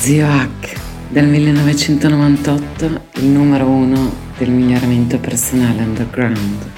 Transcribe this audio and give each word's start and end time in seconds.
Zio 0.00 0.26
Hack, 0.26 0.80
del 1.10 1.26
1998, 1.26 2.84
il 3.16 3.26
numero 3.26 3.66
uno 3.66 4.10
del 4.38 4.48
miglioramento 4.48 5.18
personale 5.18 5.82
underground. 5.82 6.70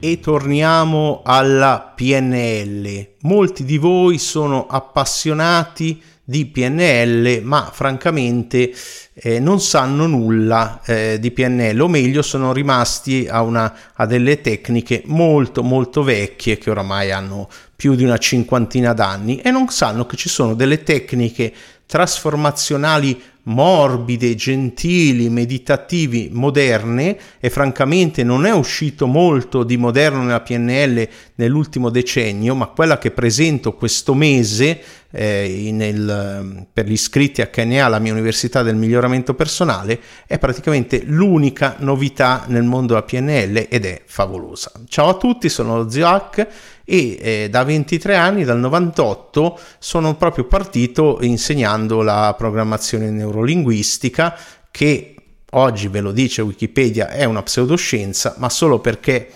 E 0.00 0.20
torniamo 0.20 1.20
alla 1.22 1.92
PNL. 1.94 3.08
Molti 3.24 3.64
di 3.66 3.76
voi 3.76 4.16
sono 4.16 4.66
appassionati 4.66 6.02
di 6.28 6.44
PNL, 6.44 7.40
ma 7.42 7.70
francamente 7.72 8.70
eh, 9.14 9.40
non 9.40 9.62
sanno 9.62 10.06
nulla 10.06 10.82
eh, 10.84 11.16
di 11.18 11.30
PNL, 11.30 11.80
o 11.80 11.88
meglio 11.88 12.20
sono 12.20 12.52
rimasti 12.52 13.26
a, 13.26 13.40
una, 13.40 13.74
a 13.94 14.04
delle 14.04 14.42
tecniche 14.42 15.00
molto 15.06 15.62
molto 15.62 16.02
vecchie 16.02 16.58
che 16.58 16.68
oramai 16.68 17.12
hanno 17.12 17.48
più 17.74 17.94
di 17.94 18.04
una 18.04 18.18
cinquantina 18.18 18.92
d'anni 18.92 19.38
e 19.38 19.50
non 19.50 19.70
sanno 19.70 20.04
che 20.04 20.16
ci 20.16 20.28
sono 20.28 20.52
delle 20.52 20.82
tecniche 20.82 21.50
trasformazionali 21.86 23.22
morbide, 23.48 24.34
gentili, 24.34 25.28
meditativi, 25.28 26.30
moderne 26.32 27.16
e 27.40 27.50
francamente 27.50 28.22
non 28.22 28.46
è 28.46 28.52
uscito 28.52 29.06
molto 29.06 29.64
di 29.64 29.76
moderno 29.76 30.22
nella 30.22 30.40
PNL 30.40 31.08
nell'ultimo 31.36 31.90
decennio, 31.90 32.54
ma 32.54 32.66
quella 32.66 32.98
che 32.98 33.10
presento 33.10 33.74
questo 33.74 34.14
mese 34.14 34.80
eh, 35.10 35.70
nel, 35.72 36.66
per 36.72 36.86
gli 36.86 36.92
iscritti 36.92 37.40
a 37.40 37.46
KNA, 37.46 37.88
la 37.88 37.98
mia 37.98 38.12
università 38.12 38.62
del 38.62 38.76
miglioramento 38.76 39.34
personale, 39.34 39.98
è 40.26 40.38
praticamente 40.38 41.02
l'unica 41.04 41.76
novità 41.78 42.44
nel 42.48 42.64
mondo 42.64 42.94
della 42.94 43.02
PNL 43.02 43.66
ed 43.68 43.86
è 43.86 44.02
favolosa. 44.04 44.72
Ciao 44.86 45.08
a 45.08 45.14
tutti, 45.14 45.48
sono 45.48 45.76
lo 45.76 45.90
Zio 45.90 46.06
Hack 46.06 46.46
e 46.84 47.18
eh, 47.20 47.48
da 47.50 47.64
23 47.64 48.16
anni, 48.16 48.44
dal 48.44 48.58
98, 48.58 49.58
sono 49.78 50.16
proprio 50.16 50.44
partito 50.44 51.18
insegnando 51.20 52.02
la 52.02 52.34
programmazione 52.36 53.10
neurolinguistica 53.38 54.36
che 54.70 55.14
oggi 55.50 55.88
ve 55.88 56.00
lo 56.00 56.12
dice 56.12 56.42
Wikipedia 56.42 57.08
è 57.08 57.24
una 57.24 57.42
pseudoscienza, 57.42 58.34
ma 58.38 58.48
solo 58.48 58.80
perché 58.80 59.30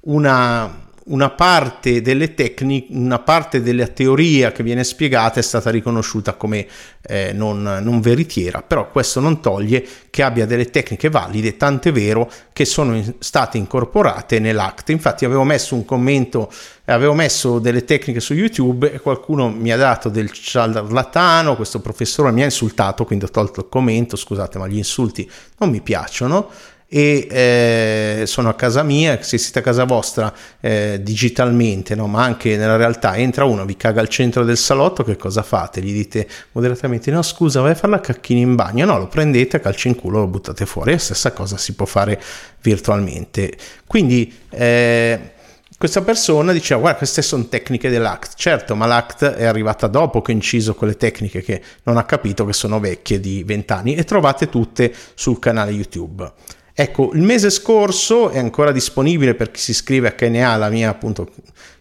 una 0.00 0.83
una 1.06 1.30
parte 1.30 2.00
delle 2.00 2.34
tecniche, 2.34 2.86
una 2.90 3.18
parte 3.18 3.60
della 3.60 3.88
teoria 3.88 4.52
che 4.52 4.62
viene 4.62 4.84
spiegata 4.84 5.38
è 5.38 5.42
stata 5.42 5.70
riconosciuta 5.70 6.32
come 6.34 6.66
eh, 7.02 7.32
non, 7.34 7.62
non, 7.82 8.00
veritiera, 8.00 8.62
però 8.62 8.90
questo 8.90 9.20
non 9.20 9.42
toglie 9.42 9.86
che 10.08 10.22
abbia 10.22 10.46
delle 10.46 10.70
tecniche 10.70 11.10
valide, 11.10 11.58
tant'è 11.58 11.92
vero 11.92 12.30
che 12.54 12.64
sono 12.64 12.96
in, 12.96 13.14
state 13.18 13.58
incorporate 13.58 14.38
nell'ACT. 14.38 14.90
Infatti 14.90 15.26
avevo 15.26 15.44
messo 15.44 15.74
un 15.74 15.84
commento, 15.84 16.50
avevo 16.86 17.12
messo 17.12 17.58
delle 17.58 17.84
tecniche 17.84 18.20
su 18.20 18.32
YouTube 18.32 18.90
e 18.90 18.98
qualcuno 19.00 19.50
mi 19.50 19.72
ha 19.72 19.76
dato 19.76 20.08
del 20.08 20.30
ciarlatano, 20.30 21.56
questo 21.56 21.80
professore 21.80 22.32
mi 22.32 22.40
ha 22.40 22.46
insultato, 22.46 23.04
quindi 23.04 23.26
ho 23.26 23.30
tolto 23.30 23.60
il 23.60 23.68
commento, 23.68 24.16
scusate 24.16 24.56
ma 24.56 24.66
gli 24.66 24.78
insulti 24.78 25.30
non 25.58 25.68
mi 25.68 25.82
piacciono 25.82 26.50
e 26.96 27.26
eh, 27.28 28.22
sono 28.24 28.50
a 28.50 28.54
casa 28.54 28.84
mia, 28.84 29.20
se 29.20 29.36
siete 29.36 29.58
a 29.58 29.62
casa 29.62 29.82
vostra 29.82 30.32
eh, 30.60 31.00
digitalmente, 31.02 31.96
no? 31.96 32.06
ma 32.06 32.22
anche 32.22 32.56
nella 32.56 32.76
realtà, 32.76 33.16
entra 33.16 33.44
uno, 33.44 33.64
vi 33.64 33.76
caga 33.76 34.00
al 34.00 34.08
centro 34.08 34.44
del 34.44 34.56
salotto, 34.56 35.02
che 35.02 35.16
cosa 35.16 35.42
fate? 35.42 35.82
Gli 35.82 35.92
dite 35.92 36.28
moderatamente, 36.52 37.10
no 37.10 37.22
scusa, 37.22 37.60
vai 37.62 37.72
a 37.72 37.74
fare 37.74 37.94
la 37.94 38.00
cacchina 38.00 38.38
in 38.38 38.54
bagno, 38.54 38.86
no, 38.86 38.96
lo 38.96 39.08
prendete, 39.08 39.58
calci 39.58 39.88
in 39.88 39.96
culo, 39.96 40.20
lo 40.20 40.28
buttate 40.28 40.66
fuori, 40.66 40.92
la 40.92 40.98
stessa 40.98 41.32
cosa 41.32 41.56
si 41.56 41.74
può 41.74 41.84
fare 41.84 42.22
virtualmente. 42.62 43.52
Quindi... 43.88 44.32
Eh, 44.50 45.32
questa 45.76 46.02
persona 46.02 46.52
diceva 46.52 46.80
guarda 46.80 46.98
queste 46.98 47.20
sono 47.20 47.46
tecniche 47.46 47.90
dell'ACT 47.90 48.34
certo 48.36 48.76
ma 48.76 48.86
l'ACT 48.86 49.24
è 49.32 49.44
arrivata 49.44 49.88
dopo 49.88 50.22
che 50.22 50.30
ho 50.30 50.34
inciso 50.34 50.74
quelle 50.74 50.96
tecniche 50.96 51.42
che 51.42 51.60
non 51.82 51.96
ha 51.96 52.04
capito 52.04 52.46
che 52.46 52.52
sono 52.52 52.78
vecchie 52.78 53.18
di 53.18 53.42
20 53.42 53.72
anni 53.72 53.94
e 53.94 54.04
trovate 54.04 54.48
tutte 54.48 54.94
sul 55.14 55.40
canale 55.40 55.72
youtube 55.72 56.32
Ecco, 56.76 57.12
il 57.14 57.22
mese 57.22 57.50
scorso 57.50 58.30
è 58.30 58.38
ancora 58.38 58.72
disponibile 58.72 59.36
per 59.36 59.52
chi 59.52 59.60
si 59.60 59.70
iscrive 59.70 60.08
a 60.08 60.12
KNA, 60.12 60.56
la 60.56 60.70
mia 60.70 60.90
appunto 60.90 61.30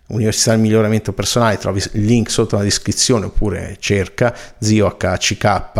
Università 0.07 0.51
del 0.51 0.59
Miglioramento 0.59 1.13
Personale, 1.13 1.57
trovi 1.57 1.81
il 1.93 2.05
link 2.05 2.29
sotto 2.29 2.57
la 2.57 2.61
descrizione 2.61 3.25
oppure 3.25 3.77
cerca 3.79 4.35
zio 4.59 4.95
HCK 4.95 5.71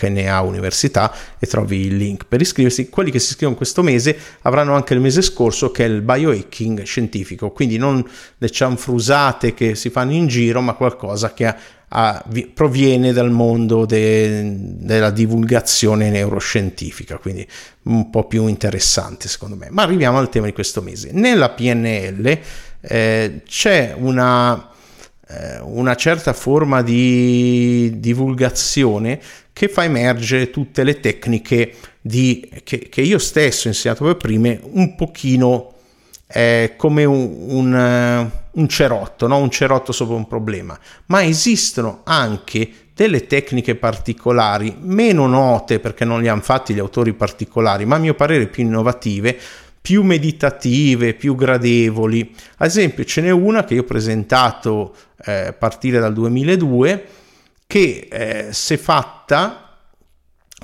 HNA 0.00 0.40
Università 0.40 1.14
e 1.38 1.46
trovi 1.46 1.86
il 1.86 1.96
link 1.96 2.24
per 2.26 2.40
iscriversi. 2.40 2.88
Quelli 2.88 3.12
che 3.12 3.20
si 3.20 3.30
iscrivono 3.30 3.56
questo 3.56 3.82
mese 3.82 4.18
avranno 4.42 4.74
anche 4.74 4.94
il 4.94 5.00
mese 5.00 5.22
scorso 5.22 5.70
che 5.70 5.84
è 5.84 5.88
il 5.88 6.00
biohacking 6.00 6.82
scientifico, 6.82 7.52
quindi 7.52 7.76
non 7.76 8.04
le 8.36 8.50
cianfrusate 8.50 9.54
che 9.54 9.76
si 9.76 9.90
fanno 9.90 10.12
in 10.12 10.26
giro, 10.26 10.60
ma 10.60 10.72
qualcosa 10.72 11.32
che 11.32 11.46
ha 11.46 11.56
a, 11.88 12.24
proviene 12.52 13.12
dal 13.12 13.30
mondo 13.30 13.86
de, 13.86 14.54
della 14.56 15.10
divulgazione 15.10 16.10
neuroscientifica, 16.10 17.18
quindi 17.18 17.46
un 17.84 18.10
po' 18.10 18.26
più 18.26 18.46
interessante 18.46 19.28
secondo 19.28 19.56
me. 19.56 19.68
Ma 19.70 19.82
arriviamo 19.82 20.18
al 20.18 20.28
tema 20.28 20.46
di 20.46 20.52
questo 20.52 20.82
mese. 20.82 21.10
Nella 21.12 21.50
PNL 21.50 22.38
eh, 22.80 23.40
c'è 23.46 23.94
una, 23.96 24.70
eh, 25.28 25.60
una 25.60 25.94
certa 25.94 26.32
forma 26.32 26.82
di 26.82 27.94
divulgazione 27.98 29.20
che 29.52 29.68
fa 29.68 29.84
emergere 29.84 30.50
tutte 30.50 30.84
le 30.84 31.00
tecniche 31.00 31.74
di, 32.00 32.48
che, 32.62 32.88
che 32.90 33.00
io 33.00 33.18
stesso 33.18 33.68
ho 33.68 33.70
insegnato 33.70 34.04
per 34.04 34.16
prime 34.16 34.60
un 34.62 34.94
pochino 34.96 35.75
eh, 36.26 36.74
come 36.76 37.04
un, 37.04 37.36
un 37.48 38.30
un 38.56 38.68
cerotto, 38.68 39.26
no? 39.26 39.38
un 39.38 39.50
cerotto 39.50 39.92
sopra 39.92 40.14
un 40.14 40.26
problema, 40.26 40.78
ma 41.06 41.24
esistono 41.24 42.00
anche 42.04 42.70
delle 42.94 43.26
tecniche 43.26 43.74
particolari, 43.74 44.76
meno 44.80 45.26
note 45.26 45.78
perché 45.78 46.04
non 46.04 46.20
li 46.20 46.28
hanno 46.28 46.40
fatti 46.40 46.74
gli 46.74 46.78
autori 46.78 47.12
particolari, 47.12 47.84
ma 47.84 47.96
a 47.96 48.00
mio 48.00 48.14
parere 48.14 48.46
più 48.46 48.64
innovative, 48.64 49.38
più 49.80 50.02
meditative, 50.02 51.14
più 51.14 51.34
gradevoli. 51.34 52.34
Ad 52.56 52.66
esempio 52.66 53.04
ce 53.04 53.20
n'è 53.20 53.30
una 53.30 53.64
che 53.64 53.74
io 53.74 53.82
ho 53.82 53.84
presentato 53.84 54.94
eh, 55.24 55.48
a 55.48 55.52
partire 55.52 56.00
dal 56.00 56.14
2002 56.14 57.06
che 57.66 58.08
eh, 58.10 58.48
se 58.52 58.78
fatta 58.78 59.66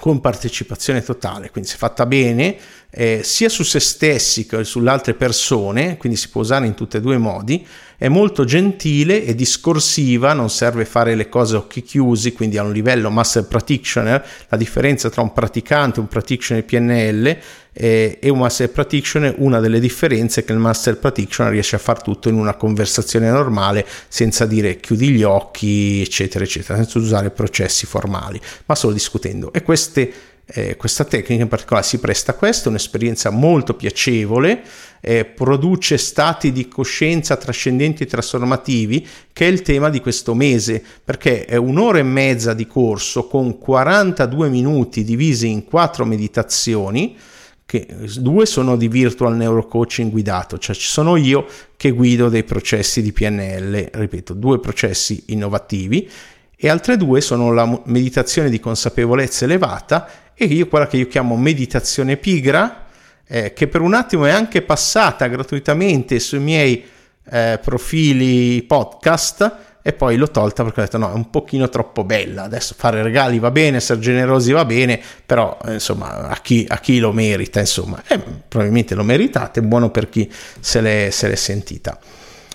con 0.01 0.21
partecipazione 0.21 1.03
totale, 1.03 1.51
quindi 1.51 1.69
se 1.69 1.77
fatta 1.77 2.07
bene, 2.07 2.57
eh, 2.95 3.21
sia 3.25 3.49
su 3.49 3.63
se 3.63 3.81
stessi 3.81 4.45
che 4.45 4.65
sulle 4.65 4.91
altre 4.91 5.15
persone, 5.15 5.97
quindi 5.97 6.19
si 6.19 6.29
può 6.29 6.43
usare 6.43 6.67
in 6.67 6.75
tutti 6.75 6.99
e 6.99 7.01
due 7.01 7.15
i 7.15 7.19
modi, 7.19 7.67
è 7.97 8.09
molto 8.09 8.45
gentile 8.45 9.25
e 9.25 9.35
discorsiva, 9.35 10.33
non 10.35 10.51
serve 10.51 10.85
fare 10.85 11.15
le 11.15 11.29
cose 11.29 11.55
a 11.55 11.61
occhi 11.61 11.83
chiusi, 11.83 12.33
quindi 12.33 12.59
a 12.59 12.65
un 12.65 12.73
livello 12.73 13.11
master 13.11 13.47
practitioner, 13.47 14.23
la 14.49 14.57
differenza 14.57 15.09
tra 15.09 15.23
un 15.23 15.33
praticante, 15.33 16.01
un 16.01 16.09
practitioner 16.09 16.65
PNL 16.65 17.39
eh, 17.73 18.19
e 18.21 18.29
un 18.29 18.39
master 18.41 18.71
practitioner, 18.71 19.37
una 19.39 19.61
delle 19.61 19.81
differenze 19.81 20.41
è 20.41 20.45
che 20.45 20.53
il 20.53 20.59
master 20.59 20.99
practitioner 20.99 21.53
riesce 21.53 21.77
a 21.77 21.79
far 21.79 22.03
tutto 22.03 22.29
in 22.29 22.35
una 22.35 22.55
conversazione 22.55 23.31
normale 23.31 23.87
senza 24.09 24.45
dire 24.45 24.81
chiudi 24.81 25.11
gli 25.11 25.23
occhi, 25.23 26.03
eccetera, 26.03 26.45
eccetera, 26.45 26.77
senza 26.77 26.99
usare 26.99 27.31
processi 27.31 27.87
formali, 27.87 28.39
ma 28.67 28.75
solo 28.75 28.93
discutendo. 28.93 29.53
E 29.53 29.63
queste 29.63 30.13
eh, 30.47 30.77
questa 30.77 31.05
tecnica 31.05 31.43
in 31.43 31.49
particolare 31.49 31.87
si 31.87 31.99
presta 31.99 32.33
a 32.33 32.35
questo, 32.35 32.67
è 32.67 32.71
un'esperienza 32.71 33.31
molto 33.31 33.75
piacevole, 33.75 34.63
eh, 35.01 35.25
produce 35.25 35.97
stati 35.97 36.53
di 36.53 36.69
coscienza 36.69 37.37
trascendenti 37.37 38.03
e 38.03 38.07
trasformativi, 38.07 39.07
che 39.33 39.47
è 39.47 39.51
il 39.51 39.63
tema 39.63 39.89
di 39.89 40.01
questo 40.01 40.35
mese, 40.35 40.83
perché 41.05 41.45
è 41.45 41.57
un'ora 41.57 41.99
e 41.99 42.03
mezza 42.03 42.55
di 42.55 42.67
corso 42.67 43.27
con 43.27 43.59
42 43.59 44.49
minuti 44.49 45.05
divisi 45.05 45.49
in 45.49 45.65
quattro 45.65 46.05
meditazioni, 46.05 47.17
che 47.65 47.87
due 48.19 48.45
sono 48.45 48.77
di 48.77 48.89
virtual 48.89 49.35
neurocoaching 49.35 50.11
guidato, 50.11 50.59
cioè 50.59 50.75
ci 50.75 50.89
sono 50.89 51.17
io 51.17 51.47
che 51.77 51.93
guido 51.93 52.29
dei 52.29 52.45
processi 52.45 53.01
di 53.01 53.13
PNL, 53.13 53.89
ripeto, 53.93 54.35
due 54.35 54.59
processi 54.59 55.25
innovativi 55.29 56.07
e 56.55 56.69
altre 56.69 56.97
due 56.97 57.21
sono 57.21 57.53
la 57.53 57.81
meditazione 57.87 58.49
di 58.49 58.61
consapevolezza 58.61 59.47
elevata 59.47 60.09
e 60.43 60.55
io 60.55 60.67
quella 60.67 60.89
che 60.89 60.97
io 60.97 61.07
chiamo 61.07 61.37
meditazione 61.37 62.17
pigra, 62.17 62.87
eh, 63.27 63.53
che 63.53 63.69
per 63.69 63.81
un 63.81 63.95
attimo 63.95 64.25
è 64.25 64.31
anche 64.31 64.63
passata 64.63 65.29
gratuitamente 65.29 66.19
sui 66.19 66.41
miei 66.41 66.85
eh, 67.31 67.61
profili 67.63 68.63
podcast 68.65 69.57
e 69.83 69.93
poi 69.93 70.17
l'ho 70.17 70.31
tolta 70.31 70.65
perché 70.65 70.81
ho 70.81 70.83
detto 70.85 70.99
no, 70.99 71.11
è 71.11 71.15
un 71.15 71.31
pochino 71.31 71.69
troppo 71.69 72.03
bella, 72.03 72.43
adesso 72.43 72.75
fare 72.77 73.03
regali 73.03 73.39
va 73.39 73.53
bene, 73.53 73.77
essere 73.77 74.01
generosi 74.01 74.51
va 74.53 74.65
bene, 74.65 75.01
però 75.25 75.57
eh, 75.65 75.75
insomma 75.75 76.29
a 76.29 76.37
chi, 76.41 76.65
a 76.69 76.79
chi, 76.79 76.99
lo 76.99 77.13
merita, 77.13 77.61
insomma, 77.61 78.03
eh, 78.09 78.19
probabilmente 78.19 78.97
lo 78.97 79.05
meritate, 79.05 79.63
buono 79.63 79.91
per 79.91 80.09
chi 80.09 80.31
se 80.59 80.81
l'è, 80.81 81.11
se 81.11 81.29
l'è 81.29 81.37
sentita. 81.37 81.99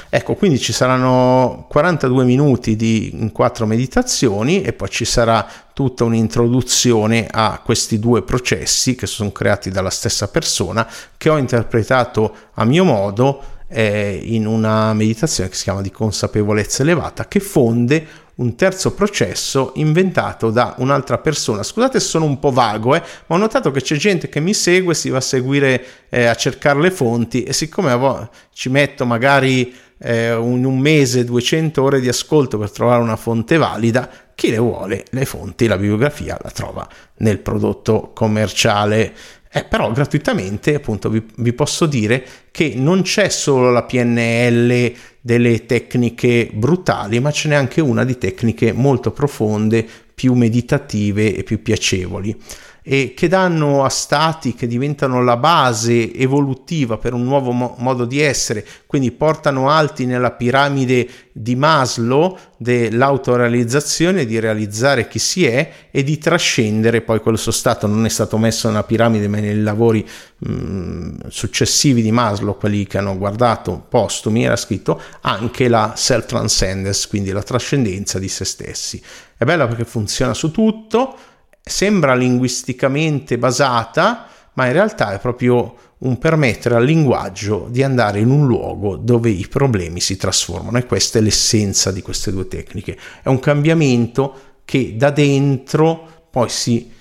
Ecco, 0.09 0.35
quindi 0.35 0.57
ci 0.57 0.71
saranno 0.71 1.65
42 1.69 2.23
minuti 2.23 2.75
di, 2.75 3.29
quattro 3.33 3.65
meditazioni 3.65 4.61
e 4.61 4.71
poi 4.71 4.89
ci 4.89 5.03
sarà 5.03 5.45
tutta 5.73 6.05
un'introduzione 6.05 7.27
a 7.29 7.61
questi 7.63 7.99
due 7.99 8.23
processi 8.23 8.95
che 8.95 9.05
sono 9.05 9.31
creati 9.31 9.69
dalla 9.69 9.89
stessa 9.89 10.29
persona 10.29 10.87
che 11.17 11.29
ho 11.29 11.37
interpretato 11.37 12.33
a 12.53 12.63
mio 12.63 12.85
modo 12.85 13.43
eh, 13.67 14.19
in 14.23 14.47
una 14.47 14.93
meditazione 14.93 15.49
che 15.49 15.55
si 15.55 15.63
chiama 15.63 15.81
di 15.81 15.91
consapevolezza 15.91 16.83
elevata, 16.83 17.27
che 17.27 17.41
fonde 17.41 18.07
un 18.37 18.55
terzo 18.55 18.93
processo 18.93 19.71
inventato 19.75 20.51
da 20.51 20.75
un'altra 20.77 21.17
persona. 21.17 21.63
Scusate 21.63 21.99
se 21.99 22.07
sono 22.07 22.25
un 22.25 22.39
po' 22.39 22.51
vago, 22.51 22.95
eh, 22.95 23.01
ma 23.25 23.35
ho 23.35 23.39
notato 23.39 23.71
che 23.71 23.81
c'è 23.81 23.95
gente 23.95 24.29
che 24.29 24.39
mi 24.39 24.53
segue, 24.53 24.93
si 24.93 25.09
va 25.09 25.17
a 25.17 25.21
seguire, 25.21 25.83
eh, 26.09 26.25
a 26.25 26.35
cercare 26.35 26.79
le 26.79 26.91
fonti 26.91 27.43
e 27.43 27.53
siccome 27.53 28.29
ci 28.53 28.69
metto 28.69 29.05
magari 29.05 29.73
eh, 29.99 30.33
in 30.33 30.65
un 30.65 30.79
mese 30.79 31.23
200 31.23 31.81
ore 31.81 31.99
di 31.99 32.07
ascolto 32.07 32.57
per 32.57 32.71
trovare 32.71 33.01
una 33.01 33.15
fonte 33.15 33.57
valida, 33.57 34.09
chi 34.35 34.49
le 34.49 34.57
vuole, 34.57 35.05
le 35.09 35.25
fonti, 35.25 35.67
la 35.67 35.77
bibliografia 35.77 36.37
la 36.41 36.51
trova 36.51 36.87
nel 37.17 37.39
prodotto 37.39 38.11
commerciale. 38.13 39.13
Eh, 39.49 39.63
però 39.63 39.91
gratuitamente 39.91 40.75
appunto 40.75 41.09
vi, 41.09 41.25
vi, 41.37 41.53
posso 41.53 41.85
dire 41.85 42.23
che 42.51 42.73
non 42.75 43.01
c'è 43.01 43.29
solo 43.29 43.71
la 43.71 43.83
PNL 43.83 44.93
delle 45.21 45.65
tecniche 45.65 46.49
brutali, 46.51 47.19
ma 47.19 47.31
ce 47.31 47.47
n'è 47.47 47.55
anche 47.55 47.81
una 47.81 48.03
di 48.03 48.17
tecniche 48.17 48.73
molto 48.73 49.11
profonde, 49.11 49.87
più 50.17 50.33
meditative 50.33 51.35
e 51.35 51.43
più 51.43 51.61
piacevoli 51.61 52.35
e 52.81 53.13
che 53.13 53.27
danno 53.27 53.83
a 53.83 53.89
stati 53.89 54.55
che 54.55 54.65
diventano 54.65 55.21
la 55.21 55.35
base 55.35 56.11
evolutiva 56.13 56.97
per 56.97 57.13
un 57.13 57.23
nuovo 57.25 57.51
mo- 57.51 57.75
modo 57.79 58.05
di 58.05 58.21
essere, 58.21 58.65
quindi 58.85 59.11
portano 59.11 59.69
alti 59.69 60.05
nella 60.05 60.31
piramide 60.31 61.07
di 61.33 61.55
Maslow 61.57 62.37
dell'autorealizzazione, 62.55 64.25
di 64.25 64.39
realizzare 64.39 65.09
chi 65.09 65.19
si 65.19 65.45
è 65.45 65.69
e 65.91 66.01
di 66.01 66.17
trascendere, 66.17 67.01
poi 67.01 67.19
quello 67.19 67.35
suo 67.35 67.51
stato 67.51 67.87
non 67.87 68.05
è 68.05 68.09
stato 68.09 68.37
messo 68.37 68.69
nella 68.69 68.83
piramide 68.83 69.27
ma 69.27 69.39
nei 69.39 69.61
lavori 69.61 70.07
mh, 70.37 71.27
successivi 71.27 72.01
di 72.01 72.13
Maslow, 72.13 72.57
quelli 72.57 72.87
che 72.87 72.97
hanno 72.97 73.17
guardato 73.17 73.85
postumi, 73.89 74.45
era 74.45 74.55
scritto 74.55 74.99
anche 75.21 75.67
la 75.67 75.91
self-transcendence, 75.93 77.09
quindi 77.09 77.31
la 77.31 77.43
trascendenza 77.43 78.17
di 78.17 78.29
se 78.29 78.45
stessi. 78.45 79.01
È 79.37 79.45
bella 79.45 79.67
perché 79.67 79.85
funziona 79.85 80.33
su 80.33 80.49
tutto, 80.49 81.15
sembra 81.61 82.15
linguisticamente 82.15 83.37
basata, 83.37 84.27
ma 84.53 84.65
in 84.65 84.73
realtà 84.73 85.13
è 85.13 85.19
proprio 85.19 85.75
un 85.99 86.17
permettere 86.17 86.73
al 86.73 86.83
linguaggio 86.83 87.67
di 87.69 87.83
andare 87.83 88.19
in 88.19 88.31
un 88.31 88.47
luogo 88.47 88.95
dove 88.95 89.29
i 89.29 89.47
problemi 89.47 89.99
si 89.99 90.17
trasformano 90.17 90.79
e 90.79 90.87
questa 90.87 91.19
è 91.19 91.21
l'essenza 91.21 91.91
di 91.91 92.01
queste 92.01 92.31
due 92.31 92.47
tecniche. 92.47 92.97
È 93.21 93.27
un 93.29 93.39
cambiamento 93.39 94.55
che 94.65 94.95
da 94.97 95.11
dentro 95.11 96.25
poi 96.31 96.49
si 96.49 96.91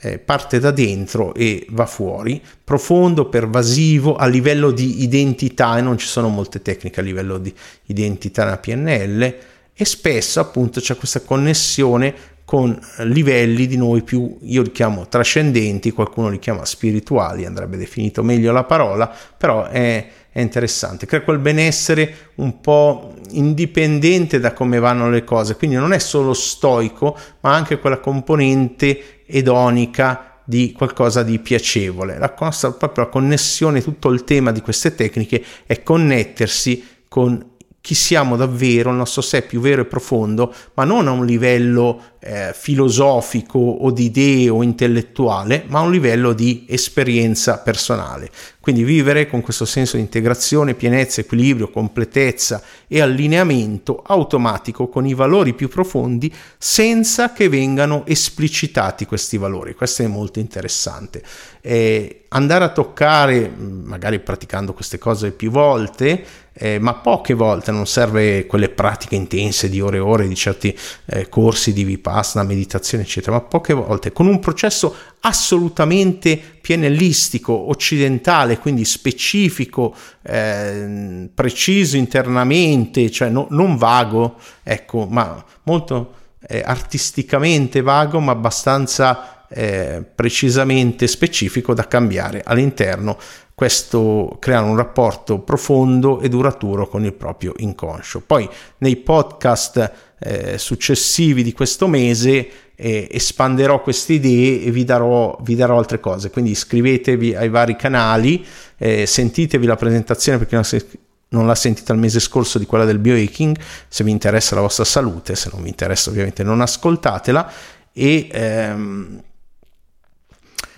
eh, 0.00 0.18
parte 0.18 0.58
da 0.58 0.72
dentro 0.72 1.32
e 1.32 1.64
va 1.70 1.86
fuori, 1.86 2.42
profondo, 2.62 3.28
pervasivo, 3.28 4.16
a 4.16 4.26
livello 4.26 4.72
di 4.72 5.02
identità 5.02 5.78
e 5.78 5.80
non 5.80 5.96
ci 5.96 6.06
sono 6.06 6.28
molte 6.28 6.60
tecniche 6.60 6.98
a 6.98 7.04
livello 7.04 7.38
di 7.38 7.54
identità 7.86 8.42
nella 8.44 8.58
PNL 8.58 9.36
e 9.74 9.84
spesso 9.84 10.40
appunto 10.40 10.80
c'è 10.80 10.96
questa 10.96 11.20
connessione 11.20 12.32
con 12.44 12.78
livelli 12.98 13.66
di 13.66 13.76
noi 13.76 14.02
più, 14.02 14.36
io 14.42 14.62
li 14.62 14.70
chiamo 14.70 15.08
trascendenti, 15.08 15.92
qualcuno 15.92 16.28
li 16.28 16.38
chiama 16.38 16.64
spirituali, 16.64 17.46
andrebbe 17.46 17.76
definito 17.76 18.22
meglio 18.22 18.52
la 18.52 18.64
parola, 18.64 19.12
però 19.36 19.66
è, 19.66 20.06
è 20.30 20.40
interessante, 20.40 21.06
crea 21.06 21.22
quel 21.22 21.38
benessere 21.38 22.32
un 22.36 22.60
po' 22.60 23.14
indipendente 23.30 24.40
da 24.40 24.52
come 24.52 24.78
vanno 24.78 25.08
le 25.08 25.24
cose, 25.24 25.56
quindi 25.56 25.76
non 25.76 25.92
è 25.92 25.98
solo 25.98 26.34
stoico, 26.34 27.16
ma 27.40 27.54
anche 27.54 27.78
quella 27.78 27.98
componente 27.98 29.22
edonica 29.26 30.40
di 30.44 30.72
qualcosa 30.72 31.22
di 31.22 31.38
piacevole. 31.38 32.18
La, 32.18 32.34
cosa, 32.34 32.72
proprio 32.72 33.04
la 33.04 33.10
connessione, 33.10 33.82
tutto 33.82 34.10
il 34.10 34.24
tema 34.24 34.52
di 34.52 34.60
queste 34.60 34.94
tecniche 34.94 35.42
è 35.64 35.82
connettersi 35.82 36.84
con 37.08 37.52
chi 37.84 37.94
siamo 37.94 38.36
davvero, 38.36 38.88
il 38.88 38.96
nostro 38.96 39.20
sé 39.20 39.42
più 39.42 39.60
vero 39.60 39.82
e 39.82 39.84
profondo, 39.84 40.54
ma 40.72 40.84
non 40.84 41.06
a 41.06 41.10
un 41.10 41.26
livello 41.26 42.13
eh, 42.26 42.54
filosofico 42.54 43.58
o 43.58 43.90
di 43.90 44.04
idee 44.04 44.48
o 44.48 44.62
intellettuale, 44.62 45.64
ma 45.66 45.80
a 45.80 45.82
un 45.82 45.90
livello 45.90 46.32
di 46.32 46.64
esperienza 46.66 47.58
personale. 47.58 48.30
Quindi 48.60 48.82
vivere 48.82 49.28
con 49.28 49.42
questo 49.42 49.66
senso 49.66 49.96
di 49.96 50.02
integrazione, 50.02 50.72
pienezza, 50.72 51.20
equilibrio, 51.20 51.68
completezza 51.68 52.62
e 52.88 53.02
allineamento 53.02 54.02
automatico 54.06 54.88
con 54.88 55.06
i 55.06 55.12
valori 55.12 55.52
più 55.52 55.68
profondi 55.68 56.32
senza 56.56 57.34
che 57.34 57.50
vengano 57.50 58.04
esplicitati 58.06 59.04
questi 59.04 59.36
valori. 59.36 59.74
Questo 59.74 60.02
è 60.02 60.06
molto 60.06 60.38
interessante. 60.38 61.22
Eh, 61.60 62.24
andare 62.28 62.64
a 62.64 62.70
toccare, 62.70 63.52
magari 63.54 64.18
praticando 64.18 64.72
queste 64.72 64.96
cose 64.96 65.30
più 65.30 65.50
volte, 65.50 66.24
eh, 66.56 66.78
ma 66.78 66.94
poche 66.94 67.34
volte 67.34 67.72
non 67.72 67.86
serve 67.86 68.46
quelle 68.46 68.68
pratiche 68.68 69.16
intense 69.16 69.68
di 69.68 69.80
ore 69.80 69.96
e 69.96 70.00
ore 70.00 70.28
di 70.28 70.36
certi 70.36 70.76
eh, 71.06 71.28
corsi 71.28 71.72
di 71.72 71.82
vipassana, 71.82 72.13
meditazione, 72.44 73.04
eccetera, 73.04 73.32
ma 73.36 73.42
poche 73.42 73.74
volte 73.74 74.12
con 74.12 74.26
un 74.26 74.38
processo 74.38 74.94
assolutamente 75.20 76.40
pienellistico, 76.60 77.52
occidentale, 77.52 78.58
quindi 78.58 78.84
specifico, 78.84 79.94
eh, 80.22 81.28
preciso 81.34 81.96
internamente, 81.96 83.10
cioè 83.10 83.28
no, 83.30 83.46
non 83.50 83.76
vago, 83.76 84.36
ecco, 84.62 85.06
ma 85.06 85.42
molto 85.64 86.14
eh, 86.46 86.62
artisticamente 86.64 87.80
vago, 87.80 88.20
ma 88.20 88.32
abbastanza 88.32 89.33
eh, 89.48 90.02
precisamente 90.14 91.06
specifico 91.06 91.74
da 91.74 91.86
cambiare 91.86 92.42
all'interno 92.44 93.16
questo 93.54 94.36
creare 94.40 94.66
un 94.66 94.76
rapporto 94.76 95.38
profondo 95.38 96.20
e 96.20 96.28
duraturo 96.28 96.88
con 96.88 97.04
il 97.04 97.12
proprio 97.12 97.52
inconscio. 97.56 98.20
Poi 98.20 98.48
nei 98.78 98.96
podcast 98.96 99.92
eh, 100.18 100.58
successivi 100.58 101.44
di 101.44 101.52
questo 101.52 101.86
mese 101.86 102.48
eh, 102.74 103.08
espanderò 103.10 103.80
queste 103.80 104.14
idee 104.14 104.64
e 104.64 104.70
vi 104.72 104.84
darò, 104.84 105.38
vi 105.42 105.54
darò, 105.54 105.78
altre 105.78 106.00
cose, 106.00 106.30
quindi 106.30 106.50
iscrivetevi 106.50 107.36
ai 107.36 107.48
vari 107.48 107.76
canali, 107.76 108.44
eh, 108.76 109.06
sentitevi 109.06 109.66
la 109.66 109.76
presentazione 109.76 110.38
perché 110.38 110.56
non, 110.56 110.64
se, 110.64 110.86
non 111.28 111.46
l'ha 111.46 111.54
sentita 111.54 111.92
il 111.92 112.00
mese 112.00 112.18
scorso 112.18 112.58
di 112.58 112.66
quella 112.66 112.84
del 112.84 112.98
biohacking, 112.98 113.56
se 113.86 114.02
vi 114.02 114.10
interessa 114.10 114.56
la 114.56 114.62
vostra 114.62 114.84
salute, 114.84 115.36
se 115.36 115.50
non 115.52 115.62
vi 115.62 115.68
interessa 115.68 116.10
ovviamente 116.10 116.42
non 116.42 116.60
ascoltatela 116.60 117.52
e... 117.92 118.28
Ehm, 118.32 119.22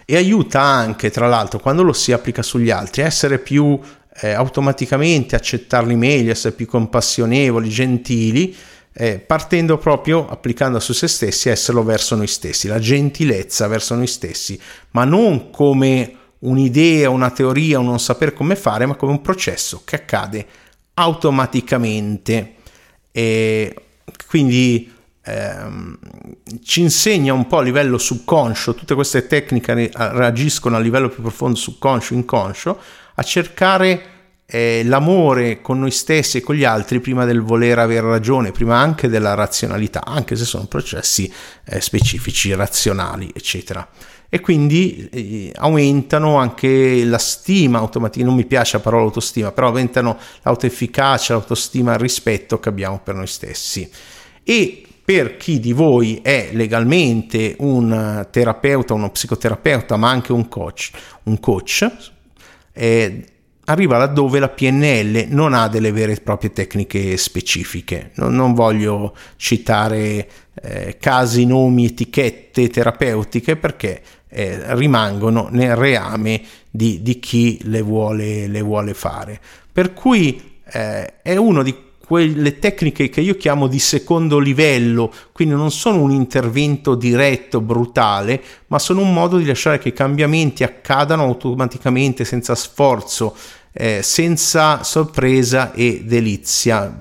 e 0.08 0.16
aiuta 0.16 0.60
anche, 0.60 1.10
tra 1.10 1.26
l'altro, 1.26 1.58
quando 1.58 1.82
lo 1.82 1.92
si 1.92 2.12
applica 2.12 2.42
sugli 2.42 2.70
altri, 2.70 3.02
a 3.02 3.06
essere 3.06 3.40
più 3.40 3.78
eh, 4.20 4.30
automaticamente, 4.30 5.34
accettarli 5.34 5.96
meglio, 5.96 6.30
essere 6.30 6.54
più 6.54 6.66
compassionevoli, 6.66 7.68
gentili, 7.68 8.56
eh, 8.92 9.18
partendo 9.18 9.76
proprio, 9.78 10.28
applicando 10.28 10.78
su 10.78 10.92
se 10.92 11.08
stessi, 11.08 11.48
esserlo 11.48 11.82
verso 11.82 12.14
noi 12.14 12.28
stessi, 12.28 12.68
la 12.68 12.78
gentilezza 12.78 13.66
verso 13.66 13.96
noi 13.96 14.06
stessi, 14.06 14.58
ma 14.92 15.04
non 15.04 15.50
come 15.50 16.16
un'idea, 16.38 17.10
una 17.10 17.30
teoria, 17.30 17.80
un 17.80 17.86
non 17.86 17.98
saper 17.98 18.32
come 18.32 18.54
fare, 18.54 18.86
ma 18.86 18.94
come 18.94 19.10
un 19.10 19.20
processo 19.20 19.82
che 19.84 19.96
accade 19.96 20.46
automaticamente. 20.94 22.54
E 23.10 23.74
quindi 24.28 24.94
ehm, 25.26 25.98
ci 26.62 26.80
insegna 26.80 27.32
un 27.32 27.46
po' 27.46 27.58
a 27.58 27.62
livello 27.62 27.98
subconscio, 27.98 28.74
tutte 28.74 28.94
queste 28.94 29.26
tecniche 29.26 29.90
reagiscono 29.92 30.76
a 30.76 30.80
livello 30.80 31.08
più 31.08 31.22
profondo 31.22 31.56
subconscio, 31.56 32.14
inconscio, 32.14 32.78
a 33.14 33.22
cercare 33.22 34.14
eh, 34.46 34.82
l'amore 34.84 35.60
con 35.60 35.80
noi 35.80 35.90
stessi 35.90 36.38
e 36.38 36.40
con 36.40 36.54
gli 36.54 36.64
altri 36.64 37.00
prima 37.00 37.24
del 37.24 37.42
voler 37.42 37.80
avere 37.80 38.08
ragione, 38.08 38.52
prima 38.52 38.78
anche 38.78 39.08
della 39.08 39.34
razionalità, 39.34 40.04
anche 40.04 40.36
se 40.36 40.44
sono 40.44 40.66
processi 40.66 41.30
eh, 41.64 41.80
specifici, 41.80 42.54
razionali, 42.54 43.30
eccetera. 43.34 43.86
E 44.28 44.40
quindi 44.40 45.08
eh, 45.12 45.52
aumentano 45.56 46.36
anche 46.36 47.04
la 47.04 47.18
stima 47.18 47.78
automatica, 47.78 48.24
non 48.24 48.34
mi 48.34 48.44
piace 48.44 48.76
la 48.76 48.82
parola 48.82 49.04
autostima, 49.04 49.52
però 49.52 49.68
aumentano 49.68 50.18
l'autoefficacia, 50.42 51.34
l'autostima, 51.34 51.94
il 51.94 52.00
rispetto 52.00 52.60
che 52.60 52.68
abbiamo 52.68 53.00
per 53.02 53.14
noi 53.14 53.26
stessi. 53.26 53.88
E 54.42 54.85
per 55.06 55.36
chi 55.36 55.60
di 55.60 55.72
voi 55.72 56.18
è 56.20 56.48
legalmente 56.50 57.54
un 57.60 58.26
terapeuta, 58.28 58.92
uno 58.92 59.10
psicoterapeuta, 59.10 59.96
ma 59.96 60.10
anche 60.10 60.32
un 60.32 60.48
coach, 60.48 60.90
un 61.22 61.38
coach 61.38 61.88
eh, 62.72 63.24
arriva 63.66 63.98
laddove 63.98 64.40
la 64.40 64.48
PNL 64.48 65.26
non 65.28 65.54
ha 65.54 65.68
delle 65.68 65.92
vere 65.92 66.12
e 66.12 66.20
proprie 66.20 66.52
tecniche 66.52 67.16
specifiche. 67.16 68.10
Non, 68.16 68.34
non 68.34 68.52
voglio 68.52 69.14
citare 69.36 70.28
eh, 70.60 70.96
casi, 70.98 71.46
nomi, 71.46 71.84
etichette 71.84 72.68
terapeutiche 72.68 73.54
perché 73.54 74.02
eh, 74.28 74.74
rimangono 74.74 75.46
nel 75.52 75.76
reame 75.76 76.42
di, 76.68 77.00
di 77.00 77.20
chi 77.20 77.60
le 77.62 77.80
vuole, 77.80 78.48
le 78.48 78.60
vuole, 78.60 78.92
fare. 78.92 79.40
Per 79.72 79.94
cui 79.94 80.58
eh, 80.72 81.22
è 81.22 81.36
uno 81.36 81.62
di 81.62 81.85
quelle 82.06 82.60
tecniche 82.60 83.08
che 83.08 83.20
io 83.20 83.34
chiamo 83.36 83.66
di 83.66 83.80
secondo 83.80 84.38
livello, 84.38 85.12
quindi 85.32 85.54
non 85.54 85.72
sono 85.72 86.00
un 86.00 86.12
intervento 86.12 86.94
diretto, 86.94 87.60
brutale, 87.60 88.40
ma 88.68 88.78
sono 88.78 89.00
un 89.00 89.12
modo 89.12 89.38
di 89.38 89.44
lasciare 89.44 89.78
che 89.78 89.88
i 89.88 89.92
cambiamenti 89.92 90.62
accadano 90.62 91.24
automaticamente 91.24 92.24
senza 92.24 92.54
sforzo 92.54 93.34
eh, 93.72 94.00
senza 94.02 94.82
sorpresa 94.84 95.72
e 95.72 96.02
delizia. 96.04 97.00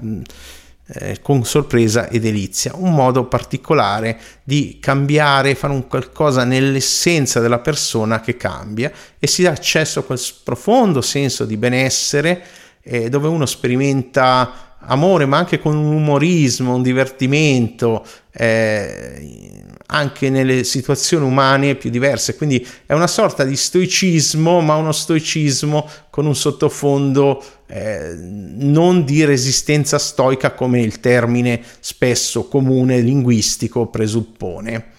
Eh, 0.87 1.19
con 1.19 1.43
sorpresa 1.45 2.09
e 2.09 2.19
delizia, 2.19 2.73
un 2.75 2.93
modo 2.93 3.25
particolare 3.25 4.19
di 4.43 4.77
cambiare, 4.79 5.55
fare 5.55 5.73
un 5.73 5.87
qualcosa 5.87 6.43
nell'essenza 6.43 7.39
della 7.39 7.57
persona 7.57 8.21
che 8.21 8.37
cambia 8.37 8.91
e 9.17 9.25
si 9.25 9.41
dà 9.41 9.49
accesso 9.49 10.01
a 10.01 10.03
quel 10.03 10.19
profondo 10.43 11.01
senso 11.01 11.45
di 11.45 11.57
benessere 11.57 12.43
eh, 12.83 13.09
dove 13.09 13.27
uno 13.27 13.47
sperimenta 13.47 14.74
amore, 14.87 15.25
ma 15.25 15.37
anche 15.37 15.59
con 15.59 15.75
un 15.75 15.93
umorismo, 15.93 16.75
un 16.75 16.81
divertimento, 16.81 18.05
eh, 18.31 19.63
anche 19.87 20.29
nelle 20.29 20.63
situazioni 20.63 21.25
umane 21.25 21.75
più 21.75 21.89
diverse. 21.89 22.35
Quindi 22.35 22.65
è 22.85 22.93
una 22.93 23.07
sorta 23.07 23.43
di 23.43 23.55
stoicismo, 23.55 24.61
ma 24.61 24.75
uno 24.75 24.91
stoicismo 24.91 25.89
con 26.09 26.25
un 26.25 26.35
sottofondo 26.35 27.43
eh, 27.67 28.13
non 28.15 29.05
di 29.05 29.25
resistenza 29.25 29.97
stoica 29.97 30.51
come 30.51 30.81
il 30.81 30.99
termine 30.99 31.61
spesso 31.79 32.47
comune 32.47 32.99
linguistico 32.99 33.87
presuppone. 33.87 34.93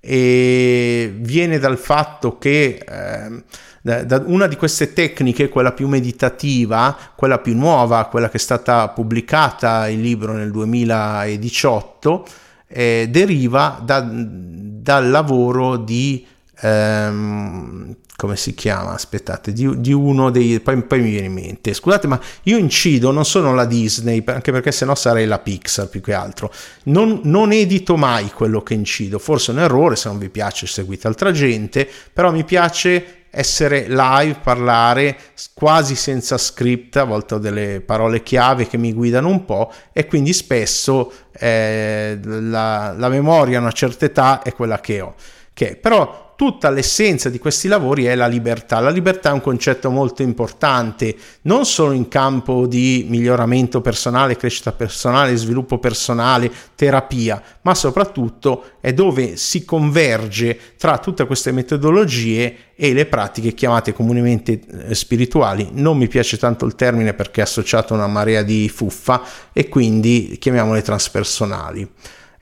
E 0.00 1.14
viene 1.16 1.58
dal 1.58 1.78
fatto 1.78 2.38
che 2.38 2.84
eh, 2.86 3.42
da, 3.82 4.04
da 4.04 4.22
una 4.24 4.46
di 4.46 4.56
queste 4.56 4.92
tecniche, 4.92 5.48
quella 5.48 5.72
più 5.72 5.88
meditativa, 5.88 6.96
quella 7.16 7.38
più 7.38 7.56
nuova, 7.56 8.06
quella 8.06 8.30
che 8.30 8.36
è 8.36 8.40
stata 8.40 8.88
pubblicata 8.88 9.88
il 9.88 10.00
libro 10.00 10.32
nel 10.32 10.52
2018, 10.52 12.26
eh, 12.68 13.08
deriva 13.10 13.80
da, 13.82 14.00
dal 14.08 15.10
lavoro 15.10 15.76
di 15.76 16.24
ehm, 16.60 17.96
come 18.16 18.36
si 18.36 18.54
chiama? 18.54 18.92
Aspettate, 18.92 19.52
di, 19.52 19.80
di 19.80 19.92
uno 19.92 20.30
dei. 20.30 20.60
Poi, 20.60 20.80
poi, 20.84 21.00
mi 21.00 21.10
viene 21.10 21.26
in 21.26 21.32
mente. 21.32 21.74
Scusate, 21.74 22.06
ma 22.06 22.20
io 22.44 22.56
incido, 22.56 23.10
non 23.10 23.24
sono 23.24 23.52
la 23.52 23.64
Disney, 23.64 24.22
anche 24.26 24.52
perché 24.52 24.70
sennò 24.70 24.94
sarei 24.94 25.26
la 25.26 25.40
Pixar 25.40 25.88
più 25.88 26.00
che 26.00 26.12
altro. 26.12 26.52
Non, 26.84 27.20
non 27.24 27.50
edito 27.50 27.96
mai 27.96 28.30
quello 28.30 28.62
che 28.62 28.74
incido. 28.74 29.18
Forse 29.18 29.50
è 29.50 29.54
un 29.56 29.62
errore, 29.62 29.96
se 29.96 30.08
non 30.08 30.18
vi 30.18 30.28
piace 30.28 30.68
seguite 30.68 31.08
altra 31.08 31.32
gente, 31.32 31.88
però 32.12 32.30
mi 32.30 32.44
piace 32.44 33.21
essere 33.34 33.86
live, 33.88 34.40
parlare 34.42 35.16
quasi 35.54 35.94
senza 35.94 36.36
script, 36.36 36.96
a 36.96 37.04
volte 37.04 37.34
ho 37.34 37.38
delle 37.38 37.80
parole 37.80 38.22
chiave 38.22 38.66
che 38.66 38.76
mi 38.76 38.92
guidano 38.92 39.28
un 39.28 39.46
po' 39.46 39.72
e 39.90 40.06
quindi 40.06 40.34
spesso 40.34 41.10
eh, 41.32 42.18
la, 42.22 42.94
la 42.94 43.08
memoria 43.08 43.56
a 43.56 43.62
una 43.62 43.72
certa 43.72 44.04
età 44.04 44.42
è 44.42 44.52
quella 44.52 44.80
che 44.80 45.00
ho. 45.00 45.14
Che, 45.54 45.76
però 45.76 46.31
tutta 46.42 46.70
l'essenza 46.70 47.28
di 47.30 47.38
questi 47.38 47.68
lavori 47.68 48.06
è 48.06 48.16
la 48.16 48.26
libertà. 48.26 48.80
La 48.80 48.90
libertà 48.90 49.30
è 49.30 49.32
un 49.32 49.40
concetto 49.40 49.90
molto 49.90 50.22
importante, 50.22 51.14
non 51.42 51.64
solo 51.64 51.92
in 51.92 52.08
campo 52.08 52.66
di 52.66 53.06
miglioramento 53.08 53.80
personale, 53.80 54.36
crescita 54.36 54.72
personale, 54.72 55.36
sviluppo 55.36 55.78
personale, 55.78 56.50
terapia, 56.74 57.40
ma 57.60 57.76
soprattutto 57.76 58.70
è 58.80 58.92
dove 58.92 59.36
si 59.36 59.64
converge 59.64 60.58
tra 60.76 60.98
tutte 60.98 61.26
queste 61.26 61.52
metodologie 61.52 62.56
e 62.74 62.92
le 62.92 63.06
pratiche 63.06 63.54
chiamate 63.54 63.92
comunemente 63.92 64.58
eh, 64.88 64.94
spirituali. 64.96 65.68
Non 65.74 65.96
mi 65.96 66.08
piace 66.08 66.38
tanto 66.38 66.64
il 66.64 66.74
termine 66.74 67.14
perché 67.14 67.38
è 67.38 67.44
associato 67.44 67.94
a 67.94 67.98
una 67.98 68.08
marea 68.08 68.42
di 68.42 68.68
fuffa 68.68 69.22
e 69.52 69.68
quindi 69.68 70.38
chiamiamole 70.40 70.82
transpersonali. 70.82 71.88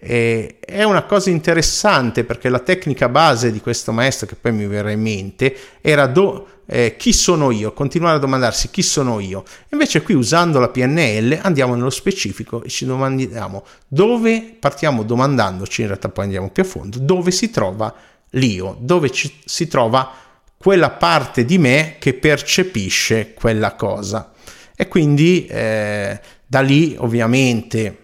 E 0.03 0.57
è 0.61 0.83
una 0.83 1.03
cosa 1.03 1.29
interessante 1.29 2.25
perché 2.25 2.49
la 2.49 2.61
tecnica 2.61 3.11
base 3.11 3.53
di 3.53 3.61
questo 3.61 3.93
maestro, 3.93 4.27
che 4.27 4.35
poi 4.35 4.53
mi 4.53 4.67
verrà 4.67 4.91
in 4.91 5.03
mente, 5.03 5.55
era 5.83 6.07
do, 6.07 6.47
eh, 6.65 6.97
chi 6.97 7.13
sono 7.13 7.51
io? 7.51 7.75
Continuare 7.75 8.17
a 8.17 8.19
domandarsi 8.19 8.71
chi 8.71 8.81
sono 8.81 9.21
io. 9.21 9.45
Invece 9.73 10.01
qui 10.01 10.15
usando 10.15 10.59
la 10.59 10.69
PNL 10.69 11.41
andiamo 11.43 11.75
nello 11.75 11.91
specifico 11.91 12.63
e 12.63 12.71
ci 12.71 12.87
domandiamo 12.87 13.63
dove, 13.87 14.57
partiamo 14.59 15.03
domandandoci, 15.03 15.83
in 15.83 15.89
realtà 15.89 16.09
poi 16.09 16.25
andiamo 16.25 16.49
più 16.49 16.63
a 16.63 16.67
fondo, 16.67 16.99
dove 16.99 17.31
si 17.31 17.51
trova 17.51 17.95
l'io, 18.31 18.77
dove 18.81 19.11
ci, 19.11 19.31
si 19.45 19.69
trova 19.69 20.11
quella 20.57 20.91
parte 20.91 21.45
di 21.45 21.59
me 21.59 21.97
che 21.99 22.15
percepisce 22.15 23.35
quella 23.35 23.75
cosa. 23.75 24.33
E 24.75 24.89
quindi 24.89 25.45
eh, 25.45 26.19
da 26.47 26.61
lì 26.61 26.95
ovviamente 26.99 27.99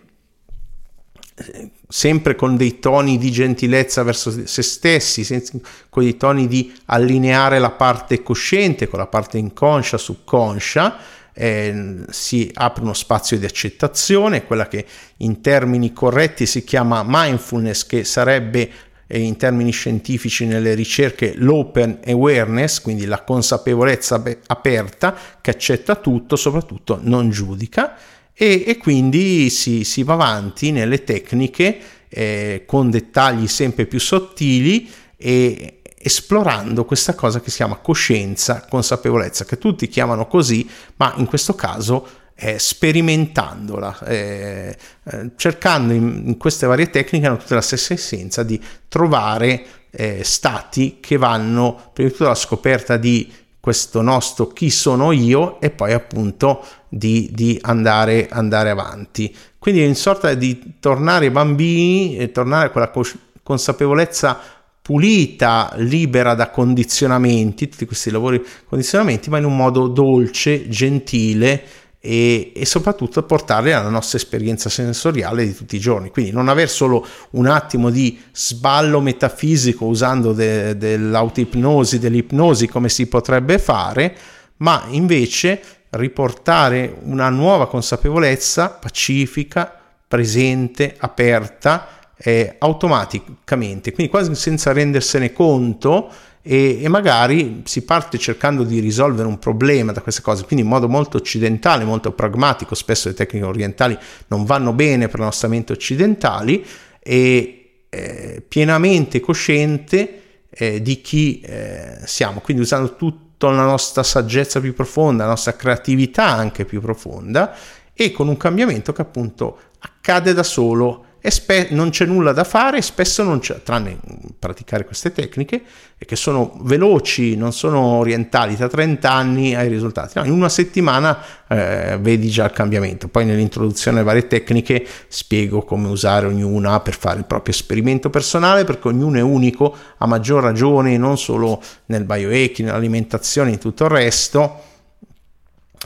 sempre 1.96 2.34
con 2.34 2.58
dei 2.58 2.78
toni 2.78 3.16
di 3.16 3.30
gentilezza 3.30 4.02
verso 4.02 4.30
se 4.46 4.60
stessi, 4.60 5.24
senza, 5.24 5.58
con 5.88 6.02
dei 6.02 6.18
toni 6.18 6.46
di 6.46 6.70
allineare 6.84 7.58
la 7.58 7.70
parte 7.70 8.22
cosciente 8.22 8.86
con 8.86 8.98
la 8.98 9.06
parte 9.06 9.38
inconscia, 9.38 9.96
subconscia, 9.96 10.98
eh, 11.32 12.02
si 12.10 12.50
apre 12.52 12.82
uno 12.82 12.92
spazio 12.92 13.38
di 13.38 13.46
accettazione, 13.46 14.44
quella 14.44 14.68
che 14.68 14.84
in 15.18 15.40
termini 15.40 15.94
corretti 15.94 16.44
si 16.44 16.64
chiama 16.64 17.02
mindfulness, 17.02 17.86
che 17.86 18.04
sarebbe 18.04 18.70
eh, 19.06 19.18
in 19.18 19.38
termini 19.38 19.70
scientifici 19.70 20.44
nelle 20.44 20.74
ricerche 20.74 21.32
l'open 21.36 22.00
awareness, 22.04 22.82
quindi 22.82 23.06
la 23.06 23.22
consapevolezza 23.22 24.22
aperta 24.48 25.16
che 25.40 25.48
accetta 25.48 25.94
tutto, 25.94 26.36
soprattutto 26.36 26.98
non 27.00 27.30
giudica 27.30 27.96
e, 28.38 28.64
e 28.66 28.76
quindi 28.76 29.48
si, 29.48 29.82
si, 29.84 30.02
va 30.02 30.12
avanti 30.12 30.70
nelle 30.70 31.04
tecniche 31.04 31.78
eh, 32.08 32.64
con 32.66 32.90
dettagli 32.90 33.46
sempre 33.46 33.86
più 33.86 33.98
sottili 33.98 34.90
e 35.16 35.80
esplorando 35.98 36.84
questa 36.84 37.14
cosa 37.14 37.40
che 37.40 37.50
si 37.50 37.56
chiama 37.56 37.76
coscienza, 37.76 38.66
consapevolezza, 38.68 39.46
che 39.46 39.56
tutti 39.56 39.88
chiamano 39.88 40.26
così, 40.26 40.68
ma 40.96 41.14
in 41.16 41.24
questo 41.24 41.54
caso 41.54 42.06
eh, 42.34 42.58
sperimentandola, 42.58 44.00
eh, 44.04 44.76
eh, 45.04 45.30
cercando 45.36 45.94
in, 45.94 46.24
in, 46.26 46.36
queste 46.36 46.66
varie 46.66 46.90
tecniche 46.90 47.26
hanno 47.26 47.38
tutte 47.38 47.54
la 47.54 47.62
stessa 47.62 47.94
essenza 47.94 48.42
di 48.42 48.62
trovare 48.88 49.64
eh, 49.90 50.22
stati 50.22 50.98
che 51.00 51.16
vanno 51.16 51.90
prima 51.94 52.10
di 52.10 52.14
tutto 52.14 52.26
alla 52.26 52.34
scoperta 52.34 52.98
di 52.98 53.32
questo 53.66 54.00
nostro 54.00 54.46
chi 54.46 54.70
sono 54.70 55.10
io 55.10 55.60
e 55.60 55.70
poi 55.70 55.92
appunto 55.92 56.64
di, 56.88 57.30
di 57.32 57.58
andare, 57.62 58.28
andare, 58.30 58.70
avanti. 58.70 59.34
Quindi 59.58 59.82
è 59.82 59.84
in 59.84 59.96
sorta 59.96 60.32
di 60.34 60.74
tornare 60.78 61.32
bambini 61.32 62.16
e 62.16 62.30
tornare 62.30 62.66
a 62.66 62.70
quella 62.70 62.90
cos- 62.90 63.18
consapevolezza 63.42 64.38
pulita, 64.80 65.72
libera 65.78 66.34
da 66.34 66.50
condizionamenti, 66.50 67.68
tutti 67.68 67.86
questi 67.86 68.12
lavori 68.12 68.40
condizionamenti, 68.68 69.30
ma 69.30 69.38
in 69.38 69.46
un 69.46 69.56
modo 69.56 69.88
dolce, 69.88 70.68
gentile, 70.68 71.64
e, 72.06 72.52
e, 72.54 72.64
soprattutto 72.64 73.20
portarle 73.24 73.72
alla 73.72 73.88
nostra 73.88 74.16
esperienza 74.16 74.68
sensoriale 74.68 75.44
di 75.44 75.52
tutti 75.52 75.74
i 75.74 75.80
giorni. 75.80 76.10
Quindi 76.10 76.30
non 76.30 76.48
aver 76.48 76.70
solo 76.70 77.04
un 77.30 77.46
attimo 77.46 77.90
di 77.90 78.16
sballo 78.32 79.00
metafisico 79.00 79.86
usando 79.86 80.32
de, 80.32 80.76
dell'autoipnosi, 80.76 81.98
dell'ipnosi 81.98 82.68
come 82.68 82.88
si 82.88 83.08
potrebbe 83.08 83.58
fare, 83.58 84.16
ma 84.58 84.84
invece 84.90 85.60
riportare 85.90 86.96
una 87.02 87.28
nuova 87.28 87.66
consapevolezza 87.66 88.70
pacifica, 88.70 89.72
presente, 90.06 90.94
aperta, 90.96 91.88
eh, 92.18 92.54
automaticamente, 92.58 93.92
quindi 93.92 94.12
quasi 94.12 94.32
senza 94.36 94.72
rendersene 94.72 95.32
conto 95.32 96.08
e, 96.48 96.80
e, 96.80 96.88
magari 96.88 97.62
si 97.64 97.82
parte 97.82 98.18
cercando 98.18 98.62
di 98.62 98.78
risolvere 98.78 99.26
un 99.26 99.40
problema 99.40 99.90
da 99.90 100.00
queste 100.00 100.22
cose, 100.22 100.44
quindi 100.44 100.64
in 100.64 100.70
modo 100.70 100.88
molto 100.88 101.16
occidentale, 101.16 101.82
molto 101.82 102.12
pragmatico, 102.12 102.76
spesso 102.76 103.08
le 103.08 103.14
tecniche 103.14 103.44
orientali 103.44 103.98
non 104.28 104.44
vanno 104.44 104.72
bene 104.72 105.08
per 105.08 105.18
la 105.18 105.24
nostra 105.24 105.48
mente 105.48 105.72
occidentali 105.72 106.64
e 107.00 107.86
eh, 107.88 108.44
pienamente 108.46 109.18
cosciente 109.18 110.22
eh, 110.48 110.80
di 110.80 111.00
chi 111.00 111.40
eh, 111.40 111.98
siamo, 112.04 112.38
quindi 112.38 112.62
usando 112.62 112.94
tutta 112.94 113.50
la 113.50 113.64
nostra 113.64 114.04
saggezza 114.04 114.60
più 114.60 114.72
profonda, 114.72 115.24
la 115.24 115.30
nostra 115.30 115.56
creatività 115.56 116.26
anche 116.26 116.64
più 116.64 116.80
profonda 116.80 117.56
e 117.92 118.12
con 118.12 118.28
un 118.28 118.36
cambiamento 118.36 118.92
che 118.92 119.02
appunto 119.02 119.58
accade 119.80 120.32
da 120.32 120.44
solo 120.44 121.05
spe- 121.30 121.68
non 121.70 121.90
c'è 121.90 122.04
nulla 122.04 122.32
da 122.32 122.44
fare, 122.44 122.80
spesso 122.82 123.22
non 123.22 123.38
c'è, 123.38 123.62
tranne 123.62 123.98
praticare 124.38 124.84
queste 124.84 125.12
tecniche, 125.12 125.62
che 125.98 126.16
sono 126.16 126.58
veloci, 126.62 127.36
non 127.36 127.52
sono 127.52 127.80
orientali, 127.80 128.56
tra 128.56 128.68
30 128.68 129.10
anni 129.10 129.54
hai 129.54 129.68
risultati. 129.68 130.18
No, 130.18 130.24
in 130.24 130.32
una 130.32 130.48
settimana 130.48 131.18
eh, 131.48 131.98
vedi 132.00 132.28
già 132.28 132.44
il 132.44 132.52
cambiamento. 132.52 133.08
Poi 133.08 133.24
nell'introduzione 133.24 133.98
alle 133.98 134.06
varie 134.06 134.26
tecniche 134.26 134.86
spiego 135.08 135.62
come 135.62 135.88
usare 135.88 136.26
ognuna 136.26 136.80
per 136.80 136.96
fare 136.96 137.18
il 137.18 137.24
proprio 137.24 137.54
esperimento 137.54 138.10
personale, 138.10 138.64
perché 138.64 138.88
ognuno 138.88 139.18
è 139.18 139.22
unico, 139.22 139.74
a 139.98 140.06
maggior 140.06 140.42
ragione, 140.42 140.96
non 140.96 141.18
solo 141.18 141.62
nel 141.86 142.04
biohacking, 142.04 142.68
nell'alimentazione 142.68 143.52
e 143.52 143.58
tutto 143.58 143.84
il 143.84 143.90
resto 143.90 144.74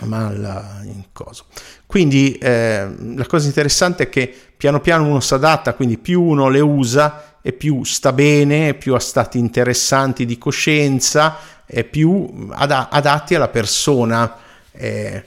ma 0.04 0.30
la, 0.32 0.80
in 0.84 1.04
coso. 1.12 1.46
Quindi 1.86 2.34
eh, 2.34 2.88
la 3.16 3.26
cosa 3.26 3.46
interessante 3.46 4.04
è 4.04 4.08
che 4.08 4.32
piano 4.56 4.80
piano 4.80 5.06
uno 5.06 5.20
si 5.20 5.34
adatta, 5.34 5.74
quindi 5.74 5.98
più 5.98 6.22
uno 6.22 6.48
le 6.48 6.60
usa 6.60 7.38
e 7.42 7.52
più 7.52 7.84
sta 7.84 8.12
bene, 8.12 8.74
più 8.74 8.94
ha 8.94 9.00
stati 9.00 9.38
interessanti 9.38 10.26
di 10.26 10.38
coscienza 10.38 11.38
e 11.66 11.84
più 11.84 12.48
ad- 12.50 12.88
adatti 12.90 13.34
alla 13.34 13.48
persona 13.48 14.36
Eh, 14.72 15.24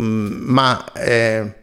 mm, 0.00 0.42
ma 0.50 0.92
eh, 0.94 1.54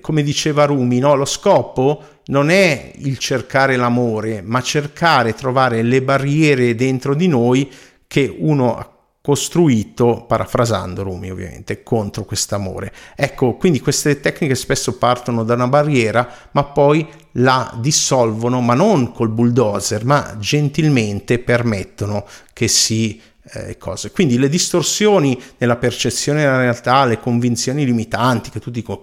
come 0.00 0.22
diceva 0.22 0.64
Rumi, 0.64 0.98
no? 0.98 1.14
lo 1.14 1.24
scopo 1.24 2.04
non 2.26 2.50
è 2.50 2.92
il 2.96 3.18
cercare 3.18 3.76
l'amore, 3.76 4.42
ma 4.42 4.60
cercare, 4.62 5.34
trovare 5.34 5.82
le 5.82 6.02
barriere 6.02 6.74
dentro 6.74 7.14
di 7.14 7.28
noi 7.28 7.70
che 8.06 8.34
uno 8.38 8.99
costruito, 9.30 10.24
parafrasando 10.26 11.04
Rumi 11.04 11.30
ovviamente, 11.30 11.84
contro 11.84 12.24
quest'amore. 12.24 12.92
Ecco, 13.14 13.54
quindi 13.54 13.78
queste 13.78 14.18
tecniche 14.18 14.56
spesso 14.56 14.98
partono 14.98 15.44
da 15.44 15.54
una 15.54 15.68
barriera, 15.68 16.28
ma 16.50 16.64
poi 16.64 17.06
la 17.34 17.72
dissolvono, 17.78 18.60
ma 18.60 18.74
non 18.74 19.12
col 19.12 19.28
bulldozer, 19.28 20.04
ma 20.04 20.34
gentilmente 20.40 21.38
permettono 21.38 22.26
che 22.52 22.66
si 22.66 23.20
eh, 23.52 23.78
cose. 23.78 24.10
Quindi 24.10 24.36
le 24.36 24.48
distorsioni 24.48 25.40
nella 25.58 25.76
percezione 25.76 26.40
della 26.40 26.58
realtà, 26.58 27.04
le 27.04 27.20
convinzioni 27.20 27.84
limitanti, 27.84 28.50
che 28.50 28.58
tu 28.58 28.72
dico, 28.72 29.00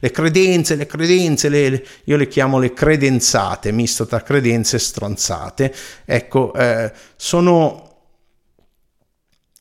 le 0.00 0.10
credenze, 0.10 0.74
le 0.74 0.86
credenze, 0.86 1.48
le, 1.48 1.68
le, 1.68 1.86
io 2.02 2.16
le 2.16 2.26
chiamo 2.26 2.58
le 2.58 2.72
credenzate, 2.72 3.70
misto 3.70 4.06
tra 4.06 4.24
credenze 4.24 4.74
e 4.74 4.80
stronzate, 4.80 5.72
ecco, 6.04 6.52
eh, 6.54 6.90
sono 7.14 7.87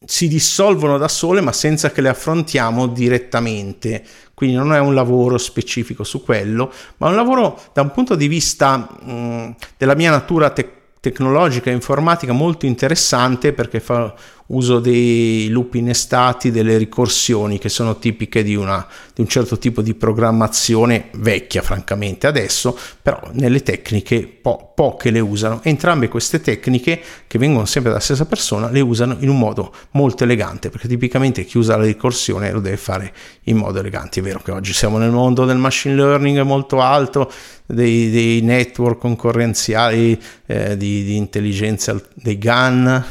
si 0.05 0.27
dissolvono 0.27 0.97
da 0.97 1.07
sole 1.07 1.41
ma 1.41 1.51
senza 1.51 1.91
che 1.91 2.01
le 2.01 2.09
affrontiamo 2.09 2.87
direttamente. 2.87 4.03
Quindi 4.33 4.55
non 4.55 4.73
è 4.73 4.79
un 4.79 4.93
lavoro 4.93 5.37
specifico 5.37 6.03
su 6.03 6.23
quello 6.23 6.71
ma 6.97 7.07
un 7.07 7.15
lavoro 7.15 7.59
da 7.73 7.81
un 7.81 7.91
punto 7.91 8.15
di 8.15 8.27
vista 8.27 8.77
mh, 8.77 9.55
della 9.77 9.95
mia 9.95 10.11
natura 10.11 10.49
tecnologica 10.49 10.75
tecnologica 10.99 11.69
e 11.69 11.73
informatica 11.73 12.33
molto 12.33 12.65
interessante 12.65 13.53
perché 13.53 13.79
fa 13.79 14.13
uso 14.47 14.79
dei 14.79 15.49
loop 15.49 15.75
innestati, 15.75 16.51
delle 16.51 16.77
ricorsioni 16.77 17.57
che 17.57 17.69
sono 17.69 17.97
tipiche 17.97 18.43
di, 18.43 18.55
una, 18.55 18.85
di 19.13 19.21
un 19.21 19.27
certo 19.27 19.57
tipo 19.57 19.81
di 19.81 19.93
programmazione 19.93 21.09
vecchia 21.15 21.61
francamente 21.61 22.27
adesso, 22.27 22.77
però 23.01 23.19
nelle 23.33 23.63
tecniche 23.63 24.27
po- 24.27 24.71
poche 24.73 25.11
le 25.11 25.19
usano. 25.19 25.59
Entrambe 25.63 26.07
queste 26.07 26.39
tecniche, 26.39 27.01
che 27.27 27.37
vengono 27.37 27.65
sempre 27.65 27.91
dalla 27.91 28.01
stessa 28.01 28.25
persona, 28.25 28.69
le 28.69 28.79
usano 28.79 29.17
in 29.19 29.29
un 29.29 29.37
modo 29.37 29.73
molto 29.91 30.23
elegante, 30.23 30.69
perché 30.69 30.87
tipicamente 30.87 31.43
chi 31.43 31.57
usa 31.57 31.75
la 31.75 31.83
ricorsione 31.83 32.51
lo 32.51 32.59
deve 32.59 32.77
fare 32.77 33.13
in 33.43 33.57
modo 33.57 33.79
elegante. 33.79 34.19
È 34.19 34.23
vero 34.23 34.39
che 34.39 34.51
oggi 34.51 34.71
siamo 34.71 34.97
nel 34.97 35.11
mondo 35.11 35.45
del 35.45 35.57
machine 35.57 35.95
learning 35.95 36.39
molto 36.41 36.79
alto, 36.79 37.29
dei, 37.65 38.09
dei 38.09 38.41
network 38.41 38.99
concorrenziali 38.99 40.17
eh, 40.45 40.77
di, 40.77 41.03
di 41.03 41.15
intelligenza, 41.17 41.99
dei 42.13 42.37
GAN, 42.37 43.05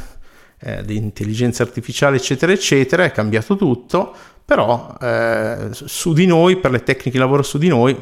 eh, 0.66 0.84
di 0.84 0.96
intelligenza 0.96 1.62
artificiale, 1.62 2.16
eccetera, 2.16 2.50
eccetera, 2.50 3.04
è 3.04 3.12
cambiato 3.12 3.54
tutto, 3.54 4.12
però 4.44 4.96
eh, 5.00 5.68
su 5.70 6.12
di 6.12 6.26
noi, 6.26 6.56
per 6.56 6.72
le 6.72 6.82
tecniche 6.82 7.12
di 7.12 7.18
lavoro 7.18 7.44
su 7.44 7.56
di 7.56 7.68
noi, 7.68 7.96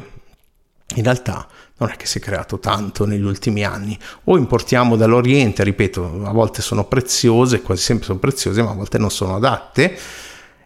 in 0.95 1.03
realtà 1.03 1.47
non 1.77 1.89
è 1.89 1.95
che 1.95 2.07
si 2.07 2.17
è 2.17 2.21
creato 2.21 2.57
tanto 2.57 3.05
negli 3.05 3.23
ultimi 3.23 3.63
anni. 3.63 3.97
O 4.25 4.37
importiamo 4.37 4.95
dall'Oriente, 4.95 5.63
ripeto, 5.63 6.23
a 6.25 6.31
volte 6.31 6.63
sono 6.63 6.85
preziose, 6.85 7.61
quasi 7.61 7.83
sempre 7.83 8.05
sono 8.05 8.17
preziose, 8.17 8.63
ma 8.63 8.71
a 8.71 8.75
volte 8.75 8.97
non 8.97 9.11
sono 9.11 9.35
adatte. 9.35 9.95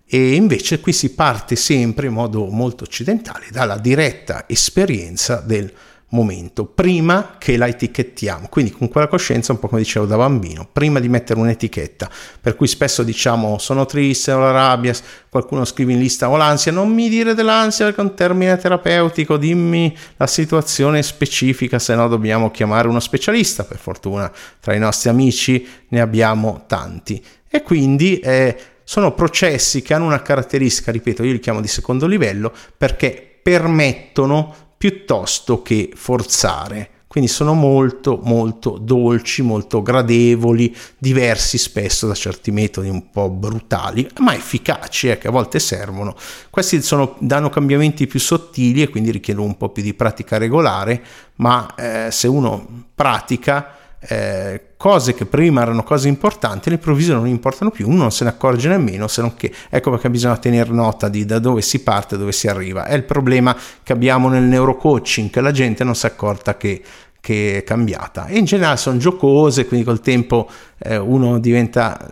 E 0.05 0.35
invece 0.35 0.79
qui 0.79 0.93
si 0.93 1.13
parte 1.13 1.57
sempre 1.57 2.07
in 2.07 2.13
modo 2.13 2.45
molto 2.45 2.85
occidentale 2.85 3.47
dalla 3.51 3.77
diretta 3.77 4.45
esperienza 4.47 5.41
del 5.41 5.71
momento 6.09 6.65
prima 6.65 7.35
che 7.37 7.57
la 7.57 7.67
etichettiamo. 7.67 8.47
Quindi 8.49 8.71
con 8.71 8.89
quella 8.89 9.07
coscienza 9.07 9.51
un 9.51 9.59
po' 9.59 9.67
come 9.67 9.81
dicevo 9.81 10.05
da 10.05 10.17
bambino 10.17 10.67
prima 10.71 10.99
di 10.99 11.09
mettere 11.09 11.39
un'etichetta 11.39 12.09
per 12.41 12.55
cui 12.55 12.67
spesso 12.67 13.03
diciamo 13.03 13.57
sono 13.57 13.85
triste 13.85 14.31
ho 14.31 14.39
la 14.39 14.51
rabbia 14.51 14.93
qualcuno 15.29 15.65
scrive 15.65 15.93
in 15.93 15.99
lista 15.99 16.29
ho 16.29 16.37
l'ansia 16.37 16.71
non 16.71 16.91
mi 16.91 17.09
dire 17.09 17.33
dell'ansia 17.33 17.85
perché 17.85 18.01
è 18.01 18.03
un 18.03 18.15
termine 18.15 18.57
terapeutico 18.57 19.37
dimmi 19.37 19.95
la 20.17 20.27
situazione 20.27 21.03
specifica 21.03 21.77
se 21.77 21.95
no 21.95 22.07
dobbiamo 22.07 22.51
chiamare 22.51 22.87
uno 22.87 22.99
specialista. 22.99 23.63
Per 23.63 23.77
fortuna 23.77 24.31
tra 24.59 24.73
i 24.73 24.79
nostri 24.79 25.09
amici 25.09 25.67
ne 25.89 26.01
abbiamo 26.01 26.63
tanti. 26.67 27.23
E 27.47 27.61
quindi 27.63 28.19
eh, 28.19 28.55
sono 28.83 29.13
processi 29.13 29.81
che 29.81 29.93
hanno 29.93 30.05
una 30.05 30.21
caratteristica 30.21 30.91
ripeto 30.91 31.23
io 31.23 31.33
li 31.33 31.39
chiamo 31.39 31.61
di 31.61 31.67
secondo 31.67 32.07
livello 32.07 32.51
perché 32.75 33.39
permettono 33.41 34.68
piuttosto 34.79 35.61
che 35.61 35.91
forzare. 35.93 36.91
Quindi 37.05 37.29
sono 37.29 37.53
molto 37.53 38.19
molto 38.23 38.77
dolci, 38.79 39.41
molto 39.41 39.81
gradevoli, 39.81 40.73
diversi 40.97 41.57
spesso 41.57 42.07
da 42.07 42.13
certi 42.13 42.51
metodi 42.51 42.87
un 42.87 43.09
po' 43.09 43.29
brutali, 43.29 44.07
ma 44.19 44.33
efficaci, 44.35 45.09
eh, 45.09 45.17
che 45.17 45.27
a 45.27 45.31
volte 45.31 45.59
servono. 45.59 46.15
Questi 46.49 46.81
sono, 46.81 47.15
danno 47.19 47.49
cambiamenti 47.49 48.07
più 48.07 48.19
sottili 48.19 48.83
e 48.83 48.89
quindi 48.89 49.11
richiedono 49.11 49.47
un 49.47 49.57
po' 49.57 49.69
più 49.69 49.83
di 49.83 49.93
pratica 49.93 50.37
regolare, 50.37 51.03
ma 51.35 51.73
eh, 51.75 52.11
se 52.11 52.27
uno 52.27 52.85
pratica 52.95 53.78
eh, 54.01 54.61
cose 54.77 55.13
che 55.13 55.25
prima 55.25 55.61
erano 55.61 55.83
cose 55.83 56.07
importanti 56.07 56.69
all'improvviso 56.69 57.13
non 57.13 57.27
importano 57.27 57.69
più, 57.69 57.89
uno 57.89 58.03
non 58.03 58.11
se 58.11 58.23
ne 58.23 58.29
accorge 58.29 58.69
nemmeno, 58.69 59.07
se 59.07 59.21
non 59.21 59.35
che 59.35 59.53
ecco 59.69 59.91
perché 59.91 60.09
bisogna 60.09 60.37
tenere 60.37 60.71
nota 60.71 61.09
di 61.09 61.25
da 61.25 61.39
dove 61.39 61.61
si 61.61 61.81
parte 61.83 62.15
e 62.15 62.17
dove 62.17 62.31
si 62.31 62.47
arriva. 62.47 62.85
È 62.85 62.93
il 62.93 63.03
problema 63.03 63.55
che 63.83 63.91
abbiamo 63.91 64.29
nel 64.29 64.43
neurocoaching, 64.43 65.37
la 65.39 65.51
gente 65.51 65.83
non 65.83 65.95
si 65.95 66.05
è 66.05 66.09
accorta 66.09 66.55
che, 66.55 66.81
che 67.19 67.57
è 67.57 67.63
cambiata. 67.63 68.27
E 68.27 68.37
in 68.37 68.45
generale 68.45 68.77
sono 68.77 68.97
giocose, 68.97 69.65
quindi 69.65 69.85
col 69.85 69.99
tempo 69.99 70.49
eh, 70.77 70.97
uno 70.97 71.39
diventa 71.39 72.09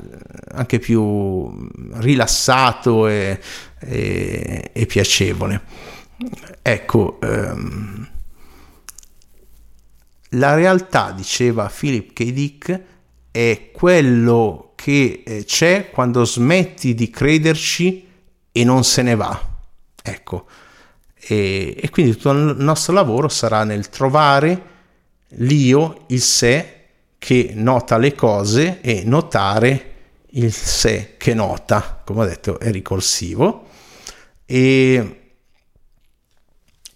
anche 0.53 0.79
più 0.79 1.69
rilassato 1.93 3.07
e, 3.07 3.39
e, 3.79 4.69
e 4.73 4.85
piacevole. 4.85 5.61
Ecco. 6.61 7.19
Ehm, 7.21 8.07
la 10.31 10.53
realtà, 10.53 11.11
diceva 11.11 11.71
Philip 11.73 12.13
K. 12.13 12.31
Dick, 12.31 12.81
è 13.31 13.69
quello 13.71 14.73
che 14.75 15.23
eh, 15.25 15.45
c'è 15.45 15.89
quando 15.91 16.23
smetti 16.25 16.93
di 16.93 17.09
crederci 17.09 18.07
e 18.51 18.63
non 18.63 18.83
se 18.83 19.01
ne 19.01 19.15
va. 19.15 19.55
Ecco, 20.01 20.45
e, 21.15 21.75
e 21.79 21.89
quindi 21.89 22.13
tutto 22.13 22.31
il 22.31 22.55
nostro 22.57 22.93
lavoro 22.93 23.27
sarà 23.27 23.63
nel 23.63 23.89
trovare 23.89 24.75
l'io, 25.29 26.05
il 26.07 26.21
sé 26.21 26.73
che 27.17 27.51
nota 27.53 27.97
le 27.97 28.15
cose 28.15 28.79
e 28.81 29.03
notare 29.05 29.93
il 30.31 30.53
sé 30.53 31.15
che 31.17 31.33
nota, 31.33 32.01
come 32.05 32.21
ho 32.21 32.25
detto, 32.25 32.59
è 32.59 32.71
ricorsivo. 32.71 33.67
E 34.45 35.26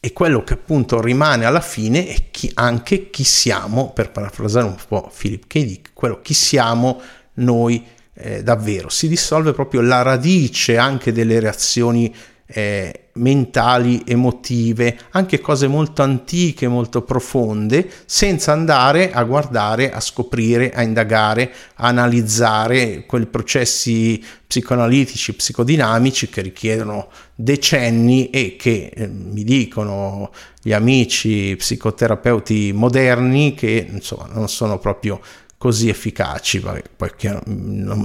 e 0.04 0.14
quello 0.14 0.44
che 0.44 0.54
appunto 0.54 1.00
rimane 1.00 1.46
alla 1.46 1.62
fine 1.62 2.08
è 2.08 2.32
chi, 2.32 2.50
anche 2.56 3.12
chi 3.12 3.24
siamo, 3.24 3.94
per 3.94 4.10
parafrasare 4.10 4.66
un 4.66 4.76
po' 4.88 5.12
Philip 5.16 5.46
K. 5.46 5.64
Dick, 5.64 5.90
quello 5.94 6.22
chi 6.22 6.34
siamo 6.34 7.00
noi 7.36 7.86
eh, 8.16 8.42
davvero. 8.42 8.90
Si 8.90 9.08
dissolve 9.08 9.54
proprio 9.54 9.82
la 9.82 10.02
radice 10.02 10.78
anche 10.78 11.12
delle 11.12 11.40
reazioni 11.40 12.12
eh, 12.48 13.01
mentali, 13.14 14.04
emotive, 14.06 14.98
anche 15.12 15.40
cose 15.40 15.68
molto 15.68 16.02
antiche, 16.02 16.68
molto 16.68 17.02
profonde, 17.02 17.90
senza 18.06 18.52
andare 18.52 19.12
a 19.12 19.24
guardare, 19.24 19.92
a 19.92 20.00
scoprire, 20.00 20.72
a 20.72 20.82
indagare, 20.82 21.52
a 21.76 21.88
analizzare 21.88 23.06
quei 23.06 23.26
processi 23.26 24.24
psicoanalitici, 24.48 25.34
psicodinamici 25.34 26.28
che 26.30 26.42
richiedono 26.42 27.08
decenni 27.36 28.30
e 28.30 28.56
che 28.58 28.92
eh, 28.94 29.08
mi 29.08 29.44
dicono 29.44 30.32
gli 30.62 30.74
amici 30.74 31.56
psicoterapeuti 31.58 32.72
moderni 32.74 33.54
che 33.56 33.88
insomma 33.90 34.28
non 34.32 34.48
sono 34.48 34.78
proprio 34.78 35.20
così 35.62 35.90
efficaci, 35.90 36.60
poi, 36.60 37.12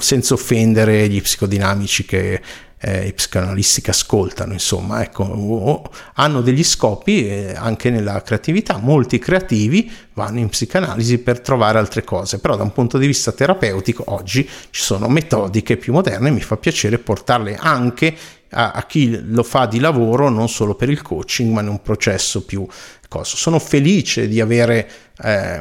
senza 0.00 0.34
offendere 0.34 1.08
gli 1.08 1.22
psicodinamici 1.22 2.04
che 2.04 2.42
eh, 2.78 3.06
i 3.06 3.14
psicanalisti 3.14 3.80
che 3.80 3.92
ascoltano, 3.92 4.52
insomma, 4.52 5.02
ecco, 5.02 5.90
hanno 6.16 6.42
degli 6.42 6.62
scopi 6.62 7.26
eh, 7.26 7.54
anche 7.56 7.88
nella 7.88 8.20
creatività. 8.20 8.76
Molti 8.76 9.18
creativi 9.18 9.90
vanno 10.12 10.40
in 10.40 10.50
psicanalisi 10.50 11.16
per 11.16 11.40
trovare 11.40 11.78
altre 11.78 12.04
cose, 12.04 12.40
però 12.40 12.56
da 12.56 12.62
un 12.62 12.72
punto 12.74 12.98
di 12.98 13.06
vista 13.06 13.32
terapeutico 13.32 14.04
oggi 14.08 14.46
ci 14.68 14.82
sono 14.82 15.08
metodiche 15.08 15.78
più 15.78 15.94
moderne, 15.94 16.30
mi 16.30 16.42
fa 16.42 16.58
piacere 16.58 16.98
portarle 16.98 17.56
anche 17.56 18.14
a, 18.50 18.72
a 18.72 18.84
chi 18.84 19.18
lo 19.24 19.42
fa 19.42 19.66
di 19.66 19.80
lavoro, 19.80 20.28
non 20.28 20.48
solo 20.48 20.74
per 20.74 20.88
il 20.88 21.02
coaching, 21.02 21.52
ma 21.52 21.62
in 21.62 21.68
un 21.68 21.80
processo 21.82 22.44
più 22.44 22.66
cosa. 23.08 23.36
Sono 23.36 23.58
felice 23.58 24.28
di 24.28 24.40
avere 24.40 24.88
eh, 25.22 25.60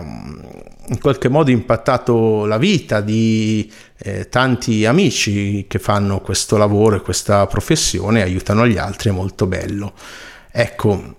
in 0.88 1.00
qualche 1.00 1.30
modo 1.30 1.52
impattato 1.52 2.46
la 2.46 2.58
vita 2.58 3.02
di 3.02 3.72
eh, 3.98 4.30
tanti 4.30 4.86
amici 4.86 5.66
che 5.68 5.80
fanno 5.80 6.22
questo 6.22 6.58
lavoro 6.58 6.98
e 6.98 7.02
questa 7.02 7.48
professione, 7.48 8.22
aiutano 8.22 8.68
gli 8.68 8.78
altri, 8.78 9.10
è 9.10 9.14
molto 9.14 9.48
bello. 9.48 9.94
Ecco, 10.52 11.16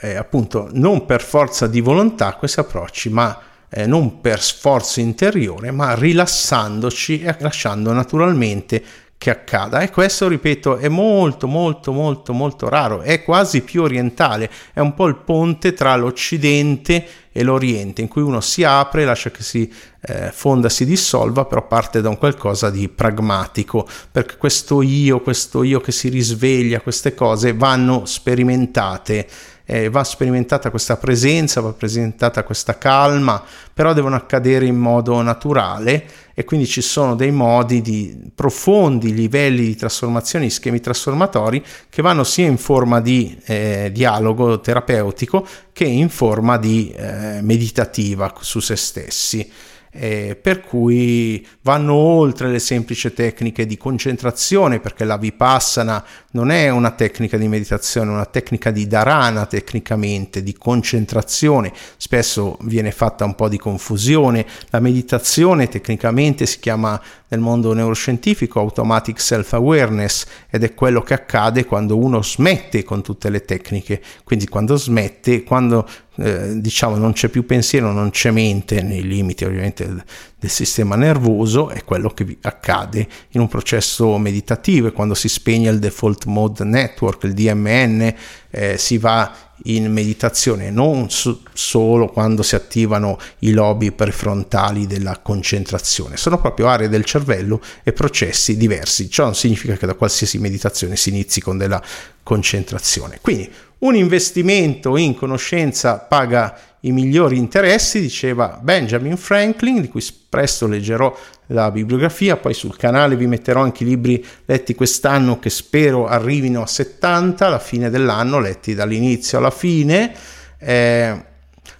eh, 0.00 0.14
appunto, 0.14 0.68
non 0.72 1.04
per 1.04 1.22
forza 1.22 1.66
di 1.66 1.80
volontà 1.80 2.34
questi 2.34 2.60
approcci, 2.60 3.10
ma 3.10 3.38
eh, 3.68 3.86
non 3.86 4.20
per 4.20 4.42
sforzo 4.42 5.00
interiore, 5.00 5.70
ma 5.70 5.94
rilassandoci 5.94 7.22
e 7.22 7.36
lasciando 7.40 7.92
naturalmente 7.92 8.82
che 9.20 9.28
accada. 9.28 9.80
E 9.80 9.90
questo 9.90 10.28
ripeto 10.28 10.78
è 10.78 10.88
molto 10.88 11.46
molto 11.46 11.92
molto 11.92 12.32
molto 12.32 12.70
raro. 12.70 13.02
È 13.02 13.22
quasi 13.22 13.60
più 13.60 13.82
orientale 13.82 14.50
è 14.72 14.80
un 14.80 14.94
po' 14.94 15.08
il 15.08 15.16
ponte 15.16 15.74
tra 15.74 15.94
l'occidente 15.94 17.06
e 17.30 17.42
l'Oriente, 17.42 18.00
in 18.00 18.08
cui 18.08 18.22
uno 18.22 18.40
si 18.40 18.64
apre, 18.64 19.04
lascia 19.04 19.30
che 19.30 19.42
si 19.42 19.70
eh, 20.00 20.30
fonda, 20.32 20.70
si 20.70 20.86
dissolva, 20.86 21.44
però 21.44 21.66
parte 21.66 22.00
da 22.00 22.08
un 22.08 22.16
qualcosa 22.16 22.70
di 22.70 22.88
pragmatico, 22.88 23.86
perché 24.10 24.38
questo 24.38 24.80
io, 24.80 25.20
questo 25.20 25.64
io 25.64 25.80
che 25.80 25.92
si 25.92 26.08
risveglia, 26.08 26.80
queste 26.80 27.12
cose 27.12 27.52
vanno 27.52 28.06
sperimentate 28.06 29.28
eh, 29.72 29.88
va 29.88 30.02
sperimentata 30.02 30.68
questa 30.68 30.96
presenza, 30.96 31.60
va 31.60 31.72
presentata 31.72 32.42
questa 32.42 32.76
calma, 32.76 33.40
però 33.72 33.92
devono 33.92 34.16
accadere 34.16 34.66
in 34.66 34.76
modo 34.76 35.22
naturale 35.22 36.04
e 36.34 36.42
quindi 36.42 36.66
ci 36.66 36.80
sono 36.80 37.14
dei 37.14 37.30
modi 37.30 37.80
di 37.80 38.32
profondi 38.34 39.14
livelli 39.14 39.66
di 39.66 39.76
trasformazione, 39.76 40.50
schemi 40.50 40.80
trasformatori 40.80 41.64
che 41.88 42.02
vanno 42.02 42.24
sia 42.24 42.46
in 42.46 42.58
forma 42.58 43.00
di 43.00 43.38
eh, 43.44 43.90
dialogo 43.92 44.58
terapeutico 44.58 45.46
che 45.72 45.84
in 45.84 46.08
forma 46.08 46.58
di 46.58 46.90
eh, 46.90 47.38
meditativa 47.40 48.34
su 48.40 48.58
se 48.58 48.74
stessi 48.74 49.48
eh, 49.92 50.38
per 50.40 50.60
cui 50.60 51.46
vanno 51.62 51.94
oltre 51.94 52.48
le 52.48 52.60
semplici 52.60 53.12
tecniche 53.12 53.66
di 53.66 53.76
concentrazione 53.76 54.78
perché 54.78 55.04
la 55.04 55.16
vipassana 55.16 56.04
non 56.32 56.50
è 56.50 56.68
una 56.68 56.92
tecnica 56.92 57.36
di 57.36 57.48
meditazione, 57.48 58.10
è 58.10 58.14
una 58.14 58.26
tecnica 58.26 58.70
di 58.70 58.86
dharana 58.86 59.46
tecnicamente, 59.46 60.42
di 60.42 60.54
concentrazione, 60.56 61.72
spesso 61.96 62.56
viene 62.62 62.92
fatta 62.92 63.24
un 63.24 63.34
po' 63.34 63.48
di 63.48 63.58
confusione, 63.58 64.46
la 64.70 64.80
meditazione 64.80 65.68
tecnicamente 65.68 66.46
si 66.46 66.60
chiama 66.60 67.00
nel 67.28 67.40
mondo 67.40 67.72
neuroscientifico 67.72 68.60
automatic 68.60 69.20
self-awareness 69.20 70.26
ed 70.50 70.64
è 70.64 70.74
quello 70.74 71.00
che 71.00 71.14
accade 71.14 71.64
quando 71.64 71.96
uno 71.96 72.22
smette 72.22 72.84
con 72.84 73.02
tutte 73.02 73.30
le 73.30 73.44
tecniche, 73.44 74.00
quindi 74.24 74.46
quando 74.46 74.76
smette, 74.76 75.42
quando 75.42 75.86
eh, 76.20 76.60
diciamo 76.60 76.96
non 76.96 77.12
c'è 77.12 77.28
più 77.28 77.46
pensiero, 77.46 77.92
non 77.92 78.10
c'è 78.10 78.30
mente 78.30 78.82
nei 78.82 79.02
limiti 79.02 79.44
ovviamente 79.44 79.86
del, 79.86 80.04
del 80.38 80.50
sistema 80.50 80.94
nervoso, 80.94 81.70
è 81.70 81.82
quello 81.82 82.10
che 82.10 82.36
accade 82.42 83.08
in 83.30 83.40
un 83.40 83.48
processo 83.48 84.18
meditativo 84.18 84.88
e 84.88 84.92
quando 84.92 85.14
si 85.14 85.28
spegne 85.28 85.70
il 85.70 85.78
default 85.78 86.26
mode 86.26 86.64
network, 86.64 87.24
il 87.24 87.32
DMN, 87.32 88.14
eh, 88.50 88.76
si 88.76 88.98
va 88.98 89.34
in 89.64 89.92
meditazione 89.92 90.70
non 90.70 91.10
so- 91.10 91.42
solo 91.52 92.08
quando 92.08 92.42
si 92.42 92.54
attivano 92.54 93.18
i 93.40 93.52
lobi 93.52 93.92
prefrontali 93.92 94.86
della 94.86 95.18
concentrazione, 95.18 96.16
sono 96.16 96.38
proprio 96.38 96.68
aree 96.68 96.88
del 96.88 97.04
cervello 97.04 97.60
e 97.82 97.92
processi 97.92 98.56
diversi. 98.56 99.08
Ciò 99.08 99.24
non 99.24 99.34
significa 99.34 99.76
che 99.76 99.86
da 99.86 99.94
qualsiasi 99.94 100.38
meditazione 100.38 100.96
si 100.96 101.08
inizi 101.08 101.40
con 101.40 101.56
della 101.56 101.82
concentrazione. 102.22 103.18
Quindi 103.20 103.50
un 103.80 103.96
investimento 103.96 104.96
in 104.96 105.14
conoscenza 105.14 105.98
paga 105.98 106.58
i 106.80 106.92
migliori 106.92 107.36
interessi, 107.36 108.00
diceva 108.00 108.58
Benjamin 108.60 109.16
Franklin, 109.16 109.80
di 109.80 109.88
cui 109.88 110.04
presto 110.28 110.66
leggerò 110.66 111.14
la 111.48 111.70
bibliografia, 111.70 112.36
poi 112.36 112.54
sul 112.54 112.76
canale 112.76 113.16
vi 113.16 113.26
metterò 113.26 113.62
anche 113.62 113.84
i 113.84 113.86
libri 113.86 114.24
letti 114.46 114.74
quest'anno 114.74 115.38
che 115.38 115.50
spero 115.50 116.06
arrivino 116.06 116.62
a 116.62 116.66
70 116.66 117.46
alla 117.46 117.58
fine 117.58 117.90
dell'anno, 117.90 118.38
letti 118.38 118.74
dall'inizio 118.74 119.38
alla 119.38 119.50
fine. 119.50 120.14
Eh, 120.58 121.24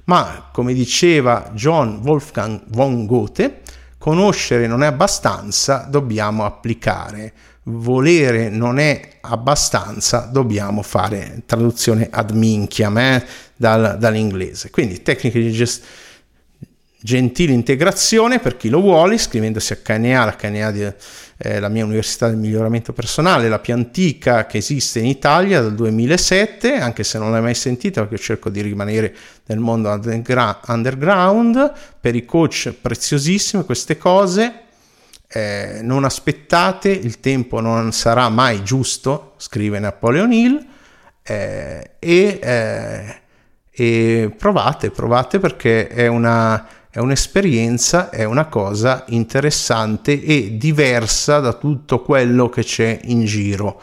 ma 0.05 0.49
come 0.53 0.75
diceva 0.75 1.51
John 1.55 2.01
Wolfgang 2.03 2.63
von 2.69 3.07
Goethe, 3.07 3.61
conoscere 3.97 4.67
non 4.67 4.83
è 4.83 4.87
abbastanza, 4.87 5.87
dobbiamo 5.89 6.45
applicare 6.45 7.33
volere 7.65 8.49
non 8.49 8.79
è 8.79 9.19
abbastanza, 9.21 10.29
dobbiamo 10.33 10.83
fare 10.83 11.43
traduzione 11.47 12.09
ad 12.11 12.31
minchiam 12.31 12.99
eh, 12.99 13.25
dal, 13.57 13.97
dall'inglese. 13.99 14.71
Quindi 14.71 15.03
tecniche 15.03 15.41
di 15.41 15.53
gestione 15.53 16.09
gentile 17.03 17.53
integrazione 17.53 18.41
per 18.41 18.57
chi 18.57 18.69
lo 18.69 18.81
vuole, 18.81 19.15
iscrivendosi 19.15 19.73
a 19.73 19.77
KNA, 19.77 20.25
la 20.25 20.37
KNA 20.37 20.73
è 20.73 20.97
eh, 21.39 21.59
la 21.59 21.69
mia 21.69 21.85
università 21.85 22.29
del 22.29 22.37
miglioramento 22.37 22.93
personale, 22.93 23.49
la 23.49 23.59
più 23.59 23.73
antica 23.73 24.45
che 24.47 24.59
esiste 24.59 24.99
in 24.99 25.07
Italia 25.07 25.63
dal 25.63 25.75
2007, 25.75 26.75
anche 26.75 27.03
se 27.03 27.19
non 27.19 27.31
l'hai 27.31 27.41
mai 27.41 27.55
sentita 27.55 28.03
perché 28.03 28.23
cerco 28.23 28.51
di 28.51 28.61
rimanere 28.61 29.15
nel 29.47 29.59
mondo 29.59 29.89
underground, 29.91 31.73
per 31.99 32.15
i 32.15 32.25
coach 32.25 32.75
preziosissime 32.79 33.65
queste 33.65 33.97
cose, 33.97 34.53
eh, 35.33 35.79
non 35.83 36.05
aspettate, 36.05 36.91
il 36.91 37.21
tempo 37.21 37.61
non 37.61 37.93
sarà 37.93 38.29
mai 38.29 38.65
giusto, 38.65 39.35
scrive 39.37 39.79
Napoleon 39.79 40.33
Hill, 40.33 40.67
eh, 41.23 41.93
e, 42.01 42.39
eh, 42.43 43.21
e, 43.71 44.35
provate, 44.37 44.91
provate 44.91 45.39
perché 45.39 45.87
è, 45.87 46.09
una, 46.09 46.67
è 46.91 46.99
un'esperienza, 46.99 48.11
è 48.11 48.25
una 48.25 48.47
cosa 48.47 49.05
interessante 49.09 50.21
e 50.21 50.57
diversa 50.57 51.39
da 51.39 51.53
tutto 51.53 52.03
quello 52.03 52.49
che 52.49 52.65
c'è 52.65 52.99
in 53.05 53.25
giro. 53.25 53.81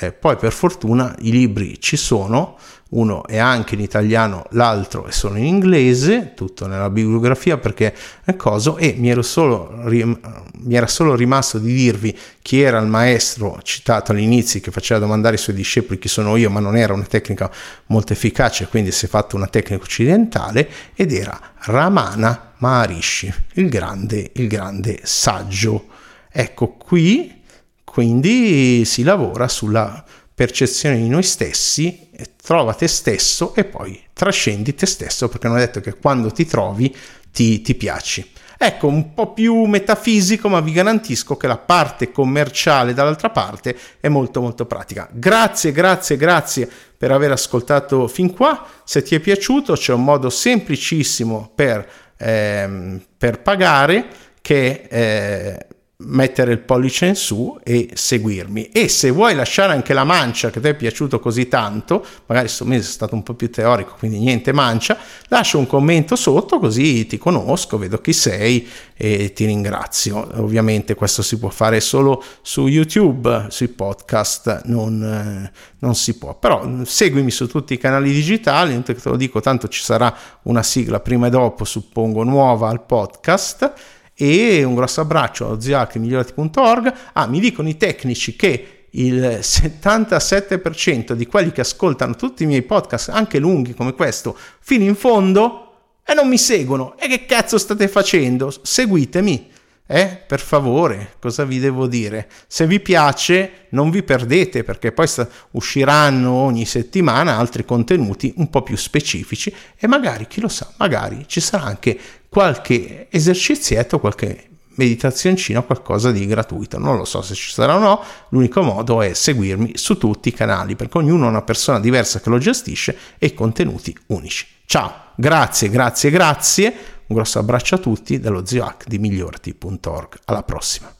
Eh, 0.00 0.12
poi 0.12 0.36
per 0.36 0.52
fortuna 0.52 1.14
i 1.20 1.30
libri 1.30 1.78
ci 1.78 1.96
sono, 1.98 2.56
uno 2.88 3.26
è 3.26 3.38
anche 3.38 3.74
in 3.74 3.80
italiano, 3.80 4.46
l'altro 4.50 5.06
è 5.06 5.10
solo 5.10 5.36
in 5.36 5.44
inglese, 5.44 6.34
tutto 6.34 6.68
nella 6.68 6.88
bibliografia 6.88 7.58
perché 7.58 7.92
è 8.24 8.36
coso 8.36 8.76
e 8.76 8.94
mi, 8.96 9.12
solo, 9.24 9.72
mi 9.84 10.74
era 10.74 10.86
solo 10.86 11.16
rimasto 11.16 11.58
di 11.58 11.74
dirvi 11.74 12.16
chi 12.40 12.60
era 12.60 12.78
il 12.78 12.86
maestro 12.86 13.58
citato 13.62 14.12
all'inizio 14.12 14.60
che 14.60 14.70
faceva 14.70 15.00
domandare 15.00 15.34
ai 15.34 15.40
suoi 15.40 15.56
discepoli 15.56 15.98
chi 15.98 16.08
sono 16.08 16.36
io, 16.36 16.48
ma 16.48 16.60
non 16.60 16.76
era 16.76 16.92
una 16.92 17.04
tecnica 17.04 17.50
molto 17.86 18.12
efficace, 18.12 18.68
quindi 18.68 18.92
si 18.92 19.06
è 19.06 19.08
fatto 19.08 19.34
una 19.34 19.48
tecnica 19.48 19.82
occidentale 19.82 20.68
ed 20.94 21.12
era 21.12 21.38
Ramana 21.62 22.52
Maharishi, 22.58 23.32
il 23.54 23.68
grande, 23.68 24.30
il 24.34 24.46
grande 24.46 25.00
saggio. 25.02 25.86
Ecco 26.30 26.76
qui, 26.76 27.42
quindi 27.82 28.84
si 28.84 29.02
lavora 29.02 29.48
sulla 29.48 30.04
percezione 30.36 30.98
di 30.98 31.08
noi 31.08 31.22
stessi, 31.22 32.10
trova 32.36 32.74
te 32.74 32.88
stesso 32.88 33.54
e 33.54 33.64
poi 33.64 33.98
trascendi 34.12 34.74
te 34.74 34.84
stesso, 34.84 35.30
perché 35.30 35.48
non 35.48 35.56
è 35.56 35.60
detto 35.60 35.80
che 35.80 35.96
quando 35.96 36.30
ti 36.30 36.44
trovi 36.44 36.94
ti, 37.32 37.62
ti 37.62 37.74
piaci. 37.74 38.32
Ecco, 38.58 38.86
un 38.86 39.14
po' 39.14 39.32
più 39.32 39.64
metafisico, 39.64 40.50
ma 40.50 40.60
vi 40.60 40.72
garantisco 40.72 41.38
che 41.38 41.46
la 41.46 41.56
parte 41.56 42.12
commerciale 42.12 42.92
dall'altra 42.92 43.30
parte 43.30 43.74
è 43.98 44.08
molto 44.08 44.42
molto 44.42 44.66
pratica. 44.66 45.08
Grazie, 45.10 45.72
grazie, 45.72 46.18
grazie 46.18 46.70
per 46.98 47.12
aver 47.12 47.32
ascoltato 47.32 48.06
fin 48.06 48.34
qua. 48.34 48.66
Se 48.84 49.02
ti 49.02 49.14
è 49.14 49.20
piaciuto 49.20 49.72
c'è 49.72 49.94
un 49.94 50.04
modo 50.04 50.28
semplicissimo 50.28 51.50
per, 51.54 51.88
ehm, 52.18 53.02
per 53.16 53.40
pagare 53.40 54.06
che 54.42 54.86
eh, 54.88 55.66
mettere 55.98 56.52
il 56.52 56.58
pollice 56.58 57.06
in 57.06 57.14
su 57.14 57.58
e 57.62 57.88
seguirmi. 57.94 58.68
E 58.70 58.88
se 58.88 59.10
vuoi 59.10 59.34
lasciare 59.34 59.72
anche 59.72 59.94
la 59.94 60.04
mancia 60.04 60.50
che 60.50 60.60
ti 60.60 60.68
è 60.68 60.74
piaciuto 60.74 61.18
così 61.18 61.48
tanto 61.48 62.04
magari 62.26 62.46
questo 62.46 62.66
mese 62.66 62.88
è 62.88 62.92
stato 62.92 63.14
un 63.14 63.22
po' 63.22 63.32
più 63.32 63.50
teorico 63.50 63.94
quindi 63.98 64.18
niente 64.18 64.52
mancia 64.52 64.98
lascia 65.28 65.56
un 65.56 65.66
commento 65.66 66.14
sotto 66.14 66.58
così 66.58 67.06
ti 67.06 67.16
conosco 67.16 67.78
vedo 67.78 68.00
chi 68.00 68.12
sei 68.12 68.68
e 68.94 69.32
ti 69.32 69.46
ringrazio. 69.46 70.28
Ovviamente 70.34 70.94
questo 70.94 71.22
si 71.22 71.38
può 71.38 71.48
fare 71.48 71.80
solo 71.80 72.22
su 72.42 72.66
youtube 72.66 73.46
sui 73.48 73.68
podcast 73.68 74.62
non, 74.64 75.02
eh, 75.02 75.50
non 75.78 75.94
si 75.94 76.18
può. 76.18 76.34
Però 76.34 76.84
seguimi 76.84 77.30
su 77.30 77.46
tutti 77.46 77.72
i 77.72 77.78
canali 77.78 78.12
digitali 78.12 78.72
non 78.72 78.82
te 78.82 78.96
lo 79.02 79.16
dico 79.16 79.40
tanto 79.40 79.68
ci 79.68 79.82
sarà 79.82 80.14
una 80.42 80.62
sigla 80.62 81.00
prima 81.00 81.28
e 81.28 81.30
dopo 81.30 81.64
suppongo 81.64 82.22
nuova 82.22 82.68
al 82.68 82.84
podcast 82.84 83.72
e 84.16 84.64
un 84.64 84.74
grosso 84.74 85.02
abbraccio 85.02 85.50
a 85.50 85.60
ziacmigliorati.org. 85.60 86.94
Ah, 87.12 87.26
mi 87.26 87.38
dicono 87.38 87.68
i 87.68 87.76
tecnici 87.76 88.34
che 88.34 88.88
il 88.90 89.20
77% 89.42 91.12
di 91.12 91.26
quelli 91.26 91.52
che 91.52 91.60
ascoltano 91.60 92.16
tutti 92.16 92.44
i 92.44 92.46
miei 92.46 92.62
podcast, 92.62 93.10
anche 93.10 93.38
lunghi 93.38 93.74
come 93.74 93.92
questo, 93.92 94.36
fino 94.60 94.84
in 94.84 94.94
fondo 94.94 95.62
e 96.04 96.14
non 96.14 96.28
mi 96.28 96.38
seguono. 96.38 96.96
E 96.98 97.08
che 97.08 97.26
cazzo 97.26 97.58
state 97.58 97.88
facendo? 97.88 98.52
Seguitemi. 98.62 99.50
Eh, 99.88 100.20
per 100.26 100.40
favore, 100.40 101.14
cosa 101.20 101.44
vi 101.44 101.60
devo 101.60 101.86
dire? 101.86 102.28
Se 102.48 102.66
vi 102.66 102.80
piace, 102.80 103.66
non 103.70 103.90
vi 103.90 104.02
perdete 104.02 104.64
perché 104.64 104.90
poi 104.90 105.08
usciranno 105.52 106.32
ogni 106.32 106.66
settimana 106.66 107.36
altri 107.36 107.64
contenuti 107.64 108.34
un 108.38 108.50
po' 108.50 108.62
più 108.62 108.76
specifici 108.76 109.54
e 109.76 109.86
magari, 109.86 110.26
chi 110.26 110.40
lo 110.40 110.48
sa, 110.48 110.72
magari 110.78 111.24
ci 111.28 111.40
sarà 111.40 111.62
anche 111.62 111.96
qualche 112.28 113.06
esercizietto, 113.10 114.00
qualche 114.00 114.48
meditazioncina, 114.76 115.62
qualcosa 115.62 116.10
di 116.10 116.26
gratuito. 116.26 116.78
Non 116.78 116.96
lo 116.96 117.04
so 117.04 117.22
se 117.22 117.34
ci 117.34 117.52
sarà 117.52 117.76
o 117.76 117.78
no, 117.78 118.02
l'unico 118.30 118.62
modo 118.62 119.02
è 119.02 119.12
seguirmi 119.12 119.72
su 119.74 119.96
tutti 119.98 120.30
i 120.30 120.32
canali 120.32 120.74
perché 120.74 120.98
ognuno 120.98 121.26
è 121.26 121.28
una 121.28 121.42
persona 121.42 121.78
diversa 121.78 122.20
che 122.20 122.28
lo 122.28 122.38
gestisce 122.38 122.96
e 123.18 123.34
contenuti 123.34 123.96
unici. 124.06 124.46
Ciao, 124.66 124.92
grazie, 125.14 125.68
grazie, 125.68 126.10
grazie. 126.10 126.74
Un 127.08 127.14
grosso 127.14 127.38
abbraccio 127.38 127.76
a 127.76 127.78
tutti 127.78 128.18
dallo 128.18 128.44
zio 128.44 128.74
di 128.84 128.98
migliorti.org. 128.98 130.18
Alla 130.24 130.42
prossima. 130.42 130.92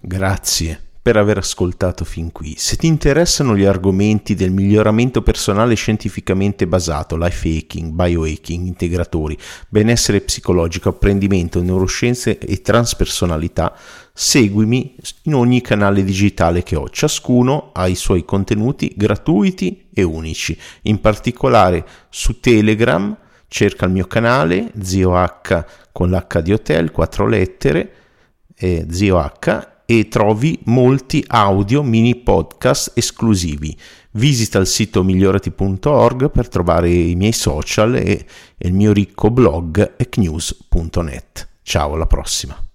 Grazie. 0.00 0.90
per 1.02 1.16
aver 1.16 1.38
ascoltato 1.38 2.04
fin 2.04 2.30
qui. 2.30 2.54
Se 2.56 2.76
ti 2.76 2.86
interessano 2.86 3.56
gli 3.56 3.64
argomenti 3.64 4.36
del 4.36 4.52
miglioramento 4.52 5.20
personale 5.20 5.74
scientificamente 5.74 6.68
basato, 6.68 7.16
life 7.16 7.48
hacking, 7.48 7.90
biohacking, 7.90 8.64
integratori, 8.68 9.36
benessere 9.68 10.20
psicologico, 10.20 10.90
apprendimento, 10.90 11.60
neuroscienze 11.60 12.38
e 12.38 12.62
transpersonalità, 12.62 13.74
seguimi 14.12 14.94
in 15.22 15.34
ogni 15.34 15.60
canale 15.60 16.04
digitale 16.04 16.62
che 16.62 16.76
ho. 16.76 16.88
Ciascuno 16.88 17.70
ha 17.72 17.88
i 17.88 17.96
suoi 17.96 18.24
contenuti 18.24 18.92
gratuiti 18.96 19.88
e 19.92 20.04
unici. 20.04 20.56
In 20.82 21.00
particolare 21.00 21.84
su 22.10 22.38
Telegram 22.38 23.16
cerca 23.52 23.84
il 23.84 23.92
mio 23.92 24.06
canale 24.06 24.72
Zio 24.80 25.14
H 25.14 25.64
con 25.92 26.08
l'H 26.10 26.40
di 26.40 26.54
hotel, 26.54 26.90
quattro 26.90 27.26
lettere, 27.26 27.92
eh, 28.56 28.86
Zio 28.88 29.18
H 29.18 29.68
e 29.84 30.08
trovi 30.08 30.58
molti 30.64 31.22
audio 31.26 31.82
mini 31.82 32.16
podcast 32.16 32.92
esclusivi. 32.94 33.76
Visita 34.12 34.58
il 34.58 34.66
sito 34.66 35.04
migliorati.org 35.04 36.30
per 36.30 36.48
trovare 36.48 36.88
i 36.90 37.14
miei 37.14 37.32
social 37.32 37.94
e, 37.96 38.24
e 38.56 38.68
il 38.68 38.72
mio 38.72 38.94
ricco 38.94 39.30
blog 39.30 39.96
ecnews.net. 39.98 41.48
Ciao, 41.62 41.92
alla 41.92 42.06
prossima. 42.06 42.71